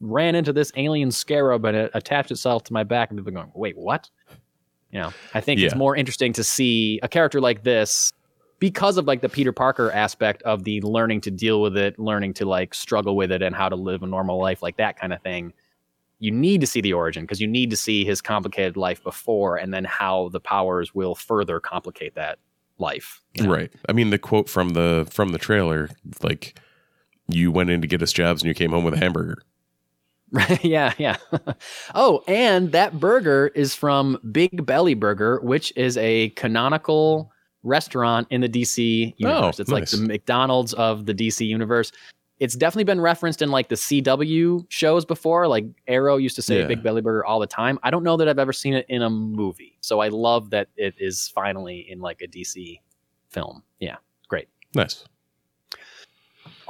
ran 0.00 0.34
into 0.34 0.52
this 0.52 0.72
alien 0.76 1.10
scarab 1.10 1.64
and 1.64 1.76
it 1.76 1.90
attached 1.94 2.30
itself 2.30 2.64
to 2.64 2.72
my 2.72 2.84
back, 2.84 3.10
and 3.10 3.18
people 3.18 3.32
going, 3.32 3.50
wait, 3.54 3.76
what? 3.76 4.08
You 4.90 5.00
know, 5.00 5.12
I 5.34 5.40
think 5.40 5.60
it's 5.60 5.74
more 5.74 5.94
interesting 5.94 6.32
to 6.34 6.44
see 6.44 6.98
a 7.02 7.08
character 7.08 7.40
like 7.40 7.62
this 7.62 8.12
because 8.58 8.96
of 8.96 9.06
like 9.06 9.20
the 9.20 9.28
Peter 9.28 9.52
Parker 9.52 9.90
aspect 9.92 10.42
of 10.42 10.64
the 10.64 10.80
learning 10.80 11.20
to 11.22 11.30
deal 11.30 11.60
with 11.60 11.76
it, 11.76 11.98
learning 11.98 12.34
to 12.34 12.46
like 12.46 12.74
struggle 12.74 13.14
with 13.14 13.30
it 13.30 13.42
and 13.42 13.54
how 13.54 13.68
to 13.68 13.76
live 13.76 14.02
a 14.02 14.06
normal 14.06 14.38
life, 14.40 14.62
like 14.62 14.76
that 14.78 14.98
kind 14.98 15.12
of 15.12 15.20
thing. 15.22 15.52
You 16.20 16.30
need 16.30 16.60
to 16.62 16.66
see 16.66 16.80
the 16.80 16.94
origin 16.94 17.24
because 17.24 17.40
you 17.40 17.46
need 17.46 17.70
to 17.70 17.76
see 17.76 18.04
his 18.04 18.20
complicated 18.20 18.76
life 18.76 19.02
before 19.04 19.56
and 19.56 19.72
then 19.72 19.84
how 19.84 20.30
the 20.30 20.40
powers 20.40 20.94
will 20.94 21.14
further 21.14 21.60
complicate 21.60 22.14
that 22.14 22.38
life. 22.78 23.20
you 23.34 23.44
know? 23.44 23.52
Right. 23.52 23.72
I 23.88 23.92
mean, 23.92 24.10
the 24.10 24.18
quote 24.18 24.48
from 24.48 24.70
the 24.70 25.06
from 25.10 25.28
the 25.30 25.38
trailer, 25.38 25.90
like, 26.22 26.58
you 27.28 27.52
went 27.52 27.70
in 27.70 27.82
to 27.82 27.86
get 27.86 28.02
us 28.02 28.12
jobs 28.12 28.42
and 28.42 28.48
you 28.48 28.54
came 28.54 28.70
home 28.70 28.84
with 28.84 28.94
a 28.94 28.98
hamburger. 28.98 29.42
Right. 30.30 30.64
yeah. 30.64 30.92
Yeah. 30.98 31.16
oh, 31.94 32.22
and 32.26 32.72
that 32.72 32.98
burger 32.98 33.48
is 33.54 33.74
from 33.74 34.18
Big 34.32 34.64
Belly 34.66 34.94
Burger, 34.94 35.40
which 35.42 35.72
is 35.76 35.96
a 35.96 36.30
canonical 36.30 37.32
restaurant 37.62 38.26
in 38.30 38.40
the 38.40 38.48
DC 38.48 39.12
oh, 39.12 39.14
universe. 39.16 39.58
Oh, 39.58 39.62
it's 39.62 39.70
nice. 39.70 39.92
like 39.92 40.00
the 40.00 40.06
McDonald's 40.06 40.74
of 40.74 41.06
the 41.06 41.14
DC 41.14 41.46
universe. 41.46 41.92
It's 42.40 42.54
definitely 42.54 42.84
been 42.84 43.00
referenced 43.00 43.42
in 43.42 43.50
like 43.50 43.68
the 43.68 43.74
CW 43.74 44.64
shows 44.68 45.04
before. 45.04 45.48
Like 45.48 45.64
Arrow 45.88 46.18
used 46.18 46.36
to 46.36 46.42
say 46.42 46.60
Yeah. 46.60 46.68
Big 46.68 46.82
Belly 46.82 47.00
Burger 47.00 47.24
all 47.24 47.40
the 47.40 47.48
time. 47.48 47.78
I 47.82 47.90
don't 47.90 48.04
know 48.04 48.16
that 48.16 48.28
I've 48.28 48.38
ever 48.38 48.52
seen 48.52 48.74
it 48.74 48.86
in 48.88 49.02
a 49.02 49.10
movie. 49.10 49.76
So 49.80 50.00
I 50.00 50.08
love 50.08 50.50
that 50.50 50.68
it 50.76 50.94
is 50.98 51.28
finally 51.28 51.86
in 51.90 51.98
like 51.98 52.22
a 52.22 52.28
DC 52.28 52.80
film. 53.30 53.62
Yeah. 53.80 53.96
Great. 54.28 54.48
Nice. 54.74 55.04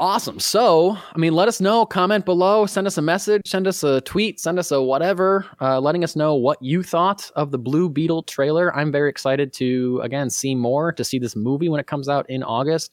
Awesome. 0.00 0.38
So, 0.38 0.96
I 1.12 1.18
mean, 1.18 1.34
let 1.34 1.48
us 1.48 1.60
know, 1.60 1.84
comment 1.84 2.24
below, 2.24 2.66
send 2.66 2.86
us 2.86 2.98
a 2.98 3.02
message, 3.02 3.42
send 3.44 3.66
us 3.66 3.82
a 3.82 4.00
tweet, 4.02 4.38
send 4.38 4.56
us 4.56 4.70
a 4.70 4.80
whatever, 4.80 5.44
uh, 5.60 5.80
letting 5.80 6.04
us 6.04 6.14
know 6.14 6.36
what 6.36 6.62
you 6.62 6.84
thought 6.84 7.28
of 7.34 7.50
the 7.50 7.58
Blue 7.58 7.88
Beetle 7.88 8.22
trailer. 8.22 8.74
I'm 8.76 8.92
very 8.92 9.10
excited 9.10 9.52
to, 9.54 10.00
again, 10.04 10.30
see 10.30 10.54
more, 10.54 10.92
to 10.92 11.02
see 11.02 11.18
this 11.18 11.34
movie 11.34 11.68
when 11.68 11.80
it 11.80 11.88
comes 11.88 12.08
out 12.08 12.30
in 12.30 12.44
August. 12.44 12.92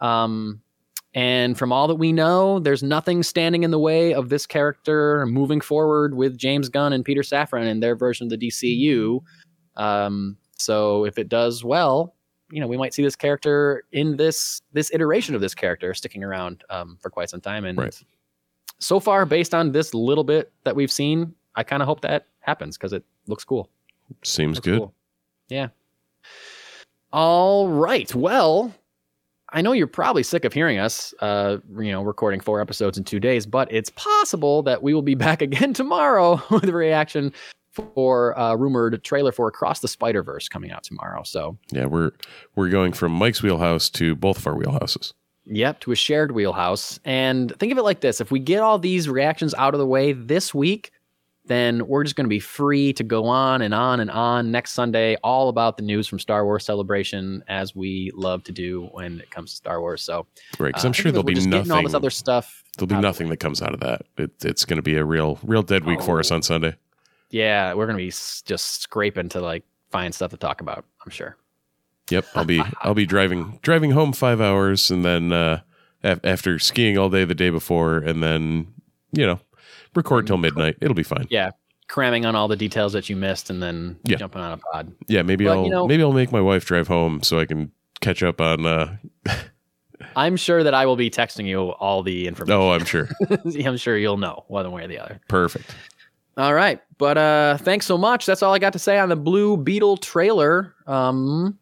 Um, 0.00 0.62
and 1.12 1.58
from 1.58 1.72
all 1.72 1.88
that 1.88 1.96
we 1.96 2.10
know, 2.10 2.58
there's 2.58 2.82
nothing 2.82 3.22
standing 3.22 3.62
in 3.62 3.70
the 3.70 3.78
way 3.78 4.14
of 4.14 4.30
this 4.30 4.46
character 4.46 5.26
moving 5.26 5.60
forward 5.60 6.14
with 6.14 6.38
James 6.38 6.70
Gunn 6.70 6.94
and 6.94 7.04
Peter 7.04 7.20
Safran 7.20 7.66
in 7.66 7.80
their 7.80 7.96
version 7.96 8.26
of 8.26 8.30
the 8.30 8.48
DCU. 8.48 9.20
Um, 9.76 10.38
so 10.56 11.04
if 11.04 11.18
it 11.18 11.28
does 11.28 11.62
well, 11.62 12.15
you 12.50 12.60
know, 12.60 12.66
we 12.66 12.76
might 12.76 12.94
see 12.94 13.02
this 13.02 13.16
character 13.16 13.84
in 13.92 14.16
this 14.16 14.62
this 14.72 14.90
iteration 14.94 15.34
of 15.34 15.40
this 15.40 15.54
character 15.54 15.92
sticking 15.94 16.22
around 16.24 16.62
um, 16.70 16.96
for 17.00 17.10
quite 17.10 17.28
some 17.30 17.40
time. 17.40 17.64
And 17.64 17.78
Right. 17.78 18.02
so 18.78 19.00
far, 19.00 19.26
based 19.26 19.54
on 19.54 19.72
this 19.72 19.94
little 19.94 20.24
bit 20.24 20.52
that 20.64 20.76
we've 20.76 20.92
seen, 20.92 21.34
I 21.54 21.62
kind 21.62 21.82
of 21.82 21.86
hope 21.88 22.00
that 22.02 22.26
happens 22.40 22.76
because 22.76 22.92
it 22.92 23.04
looks 23.26 23.44
cool. 23.44 23.68
Seems 24.22 24.56
Looks 24.58 24.64
good. 24.64 24.78
cool. 24.78 24.94
Yeah. 25.48 25.68
All 27.12 27.68
right. 27.68 28.12
Well, 28.14 28.72
I 29.50 29.62
know 29.62 29.72
you're 29.72 29.86
probably 29.86 30.22
sick 30.22 30.44
of 30.44 30.52
hearing 30.52 30.78
us, 30.78 31.14
uh, 31.20 31.58
you 31.78 31.92
know, 31.92 32.02
recording 32.02 32.40
four 32.40 32.60
episodes 32.60 32.98
in 32.98 33.04
two 33.04 33.20
days, 33.20 33.46
but 33.46 33.72
it's 33.72 33.90
possible 33.90 34.62
that 34.64 34.82
we 34.82 34.92
will 34.92 35.02
be 35.02 35.14
back 35.26 35.40
again 35.42 35.72
tomorrow 35.72 36.42
with 36.50 36.64
a 36.68 36.72
reaction 36.72 37.32
for 37.76 38.32
a 38.36 38.56
rumored 38.56 39.02
trailer 39.04 39.32
for 39.32 39.48
Across 39.48 39.80
the 39.80 39.88
Spider 39.88 40.22
Verse 40.22 40.48
coming 40.48 40.70
out 40.70 40.82
tomorrow. 40.84 41.22
So, 41.24 41.56
Yeah, 41.70 41.86
we're 41.86 42.12
we're 42.54 42.68
going 42.70 42.92
from 42.92 43.12
Mike's 43.12 43.42
wheelhouse 43.42 43.90
to 43.90 44.14
both 44.14 44.38
of 44.38 44.46
our 44.46 44.54
wheelhouses. 44.54 45.12
Yep, 45.48 45.80
to 45.80 45.92
a 45.92 45.94
shared 45.96 46.32
wheelhouse. 46.32 46.98
And 47.04 47.52
think 47.58 47.70
of 47.70 47.78
it 47.78 47.82
like 47.82 48.00
this 48.00 48.20
if 48.20 48.30
we 48.32 48.40
get 48.40 48.60
all 48.60 48.78
these 48.78 49.08
reactions 49.08 49.54
out 49.54 49.74
of 49.74 49.78
the 49.80 49.86
way 49.86 50.12
this 50.12 50.52
week, 50.52 50.90
then 51.44 51.86
we're 51.86 52.02
just 52.02 52.16
going 52.16 52.24
to 52.24 52.28
be 52.28 52.40
free 52.40 52.92
to 52.94 53.04
go 53.04 53.26
on 53.26 53.62
and 53.62 53.72
on 53.72 54.00
and 54.00 54.10
on 54.10 54.50
next 54.50 54.72
Sunday, 54.72 55.16
all 55.22 55.48
about 55.48 55.76
the 55.76 55.84
news 55.84 56.08
from 56.08 56.18
Star 56.18 56.44
Wars 56.44 56.64
Celebration, 56.64 57.44
as 57.46 57.76
we 57.76 58.10
love 58.16 58.42
to 58.44 58.50
do 58.52 58.88
when 58.90 59.20
it 59.20 59.30
comes 59.30 59.50
to 59.52 59.56
Star 59.56 59.80
Wars. 59.80 60.02
So, 60.02 60.26
Right, 60.58 60.70
because 60.70 60.84
uh, 60.84 60.88
I'm 60.88 60.92
sure 60.92 61.12
there'll 61.12 61.22
be 61.22 61.34
getting 61.34 61.52
all 61.54 61.64
nothing. 61.64 61.84
this 61.84 61.94
other 61.94 62.10
stuff. 62.10 62.64
There'll 62.76 62.88
be 62.88 62.96
out 62.96 62.98
of 62.98 63.02
the 63.02 63.08
nothing 63.08 63.28
that 63.28 63.36
comes 63.36 63.62
out 63.62 63.72
of 63.74 63.78
that. 63.80 64.02
It, 64.18 64.32
it's 64.44 64.64
going 64.64 64.78
to 64.78 64.82
be 64.82 64.96
a 64.96 65.04
real, 65.04 65.38
real 65.44 65.62
dead 65.62 65.84
week 65.84 66.02
for 66.02 66.18
us 66.18 66.32
Oh. 66.32 66.34
on 66.34 66.42
Sunday. 66.42 66.74
Yeah, 67.30 67.74
we're 67.74 67.86
going 67.86 67.96
to 67.98 68.02
be 68.02 68.08
s- 68.08 68.42
just 68.46 68.82
scraping 68.82 69.28
to 69.30 69.40
like 69.40 69.64
find 69.90 70.14
stuff 70.14 70.30
to 70.30 70.36
talk 70.36 70.60
about, 70.60 70.84
I'm 71.04 71.10
sure. 71.10 71.36
Yep, 72.10 72.24
I'll 72.34 72.44
be 72.44 72.62
I'll 72.82 72.94
be 72.94 73.06
driving 73.06 73.58
driving 73.62 73.90
home 73.90 74.12
five 74.12 74.40
hours, 74.40 74.90
and 74.90 75.04
then 75.04 75.32
uh, 75.32 75.60
af- 76.04 76.20
after 76.24 76.58
skiing 76.58 76.96
all 76.98 77.10
day 77.10 77.24
the 77.24 77.34
day 77.34 77.50
before, 77.50 77.98
and 77.98 78.22
then 78.22 78.68
you 79.12 79.26
know 79.26 79.40
record 79.94 80.26
till 80.26 80.36
midnight. 80.36 80.76
It'll 80.80 80.94
be 80.94 81.02
fine. 81.02 81.26
Yeah, 81.30 81.50
cramming 81.88 82.24
on 82.24 82.36
all 82.36 82.46
the 82.48 82.56
details 82.56 82.92
that 82.92 83.08
you 83.10 83.16
missed 83.16 83.50
and 83.50 83.60
then 83.62 83.98
Yeah. 84.04 84.16
jumping 84.18 84.40
on 84.40 84.52
a 84.52 84.56
pod. 84.58 84.92
Yeah, 85.08 85.22
maybe 85.22 85.46
But, 85.46 85.56
I'll 85.58 85.64
you 85.64 85.70
know- 85.70 85.86
maybe 85.88 86.02
I'll 86.04 86.12
make 86.12 86.30
my 86.30 86.40
wife 86.40 86.64
drive 86.64 86.86
home 86.86 87.22
so 87.24 87.40
I 87.40 87.44
can 87.46 87.72
catch 88.00 88.22
up 88.22 88.40
on. 88.40 88.64
Uh, 88.66 88.96
I'm 90.14 90.36
sure 90.36 90.62
that 90.62 90.74
I 90.74 90.86
will 90.86 90.96
be 90.96 91.10
texting 91.10 91.46
you 91.46 91.70
all 91.70 92.02
the 92.02 92.28
information. 92.28 92.60
oh, 92.60 92.70
I'm 92.70 92.84
sure. 92.84 93.08
I'm 93.64 93.76
sure 93.78 93.96
you'll 93.96 94.16
know 94.18 94.44
one 94.48 94.70
way 94.70 94.84
or 94.84 94.88
the 94.88 94.98
other. 94.98 95.20
Perfect. 95.28 95.74
All 96.36 96.52
right, 96.52 96.80
but 96.98 97.16
uh, 97.16 97.56
thanks 97.58 97.86
so 97.86 97.96
much. 97.96 98.26
That's 98.26 98.42
all 98.42 98.52
I 98.52 98.58
got 98.58 98.74
to 98.74 98.78
say 98.78 98.98
on 98.98 99.08
the 99.08 99.16
Blue 99.16 99.56
Beetle 99.56 99.96
trailer. 99.96 100.74
Um, 100.86 101.58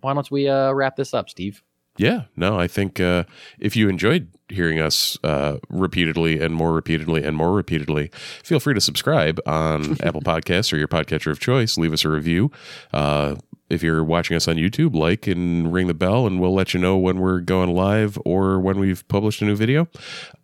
why 0.00 0.14
don't 0.14 0.30
we 0.30 0.48
uh, 0.48 0.72
wrap 0.72 0.96
this 0.96 1.14
up, 1.14 1.30
Steve? 1.30 1.62
Yeah, 1.96 2.24
no, 2.36 2.58
I 2.58 2.68
think 2.68 3.00
uh, 3.00 3.24
if 3.58 3.74
you 3.74 3.88
enjoyed 3.88 4.28
hearing 4.48 4.80
us 4.80 5.18
uh, 5.24 5.58
repeatedly 5.68 6.40
and 6.40 6.54
more 6.54 6.72
repeatedly 6.72 7.24
and 7.24 7.36
more 7.36 7.52
repeatedly, 7.52 8.10
feel 8.44 8.60
free 8.60 8.74
to 8.74 8.80
subscribe 8.80 9.40
on 9.46 9.96
Apple 10.02 10.22
Podcasts 10.22 10.72
or 10.72 10.76
your 10.76 10.88
podcatcher 10.88 11.30
of 11.30 11.40
choice. 11.40 11.76
Leave 11.76 11.92
us 11.92 12.04
a 12.04 12.08
review. 12.08 12.50
Uh, 12.92 13.34
if 13.68 13.82
you're 13.82 14.04
watching 14.04 14.36
us 14.36 14.48
on 14.48 14.56
YouTube, 14.56 14.94
like 14.94 15.26
and 15.26 15.72
ring 15.72 15.86
the 15.86 15.94
bell, 15.94 16.26
and 16.26 16.40
we'll 16.40 16.54
let 16.54 16.74
you 16.74 16.80
know 16.80 16.96
when 16.96 17.18
we're 17.18 17.40
going 17.40 17.74
live 17.74 18.18
or 18.24 18.58
when 18.58 18.78
we've 18.78 19.06
published 19.08 19.42
a 19.42 19.44
new 19.44 19.56
video. 19.56 19.88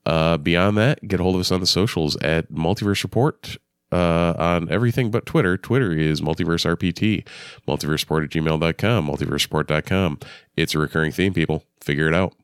Uh, 0.07 0.37
beyond 0.37 0.77
that, 0.77 1.07
get 1.09 1.21
a 1.21 1.23
hold 1.23 1.35
of 1.35 1.41
us 1.41 1.53
on 1.53 1.61
the 1.61 1.67
socials 1.67 2.17
at 2.17 2.51
Multiverse 2.53 3.03
Report. 3.03 3.57
Uh, 3.93 4.35
on 4.39 4.69
everything 4.73 5.09
but 5.09 5.25
Twitter. 5.25 5.57
Twitter 5.57 5.93
is 5.93 6.21
Multiverse 6.21 6.67
RPT, 6.67 7.25
multiverseport 7.69 8.25
at 8.25 8.31
gmail.com, 8.31 9.07
multiverseport.com. 9.07 10.19
It's 10.57 10.75
a 10.75 10.81
recurring 10.81 11.13
theme, 11.13 11.33
people. 11.33 11.65
Figure 11.81 12.09
it 12.09 12.15
out. 12.15 12.35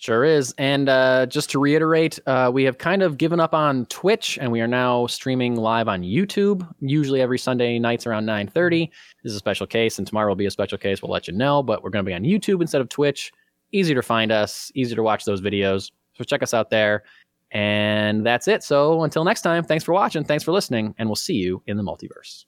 Sure 0.00 0.24
is. 0.24 0.54
And 0.58 0.88
uh, 0.88 1.26
just 1.26 1.50
to 1.50 1.58
reiterate, 1.58 2.20
uh, 2.24 2.52
we 2.54 2.62
have 2.62 2.78
kind 2.78 3.02
of 3.02 3.18
given 3.18 3.40
up 3.40 3.52
on 3.52 3.84
Twitch, 3.86 4.38
and 4.40 4.52
we 4.52 4.60
are 4.60 4.68
now 4.68 5.08
streaming 5.08 5.56
live 5.56 5.88
on 5.88 6.02
YouTube. 6.02 6.66
Usually 6.80 7.20
every 7.20 7.38
Sunday 7.38 7.80
nights 7.80 8.06
around 8.06 8.24
9:30. 8.24 8.90
This 9.24 9.30
is 9.30 9.34
a 9.34 9.38
special 9.40 9.66
case, 9.66 9.98
and 9.98 10.06
tomorrow 10.06 10.28
will 10.28 10.36
be 10.36 10.46
a 10.46 10.52
special 10.52 10.78
case. 10.78 11.02
We'll 11.02 11.10
let 11.10 11.26
you 11.26 11.34
know. 11.34 11.64
But 11.64 11.82
we're 11.82 11.90
going 11.90 12.04
to 12.04 12.08
be 12.08 12.14
on 12.14 12.22
YouTube 12.22 12.60
instead 12.60 12.80
of 12.80 12.88
Twitch. 12.88 13.32
Easier 13.72 13.96
to 13.96 14.02
find 14.02 14.30
us. 14.30 14.70
Easier 14.76 14.94
to 14.94 15.02
watch 15.02 15.24
those 15.24 15.40
videos. 15.40 15.90
So 16.14 16.22
check 16.22 16.44
us 16.44 16.54
out 16.54 16.70
there. 16.70 17.02
And 17.50 18.24
that's 18.24 18.46
it. 18.46 18.62
So 18.62 19.02
until 19.02 19.24
next 19.24 19.42
time, 19.42 19.64
thanks 19.64 19.82
for 19.82 19.94
watching. 19.94 20.22
Thanks 20.22 20.44
for 20.44 20.52
listening, 20.52 20.94
and 20.98 21.08
we'll 21.08 21.16
see 21.16 21.34
you 21.34 21.60
in 21.66 21.76
the 21.76 21.82
multiverse. 21.82 22.47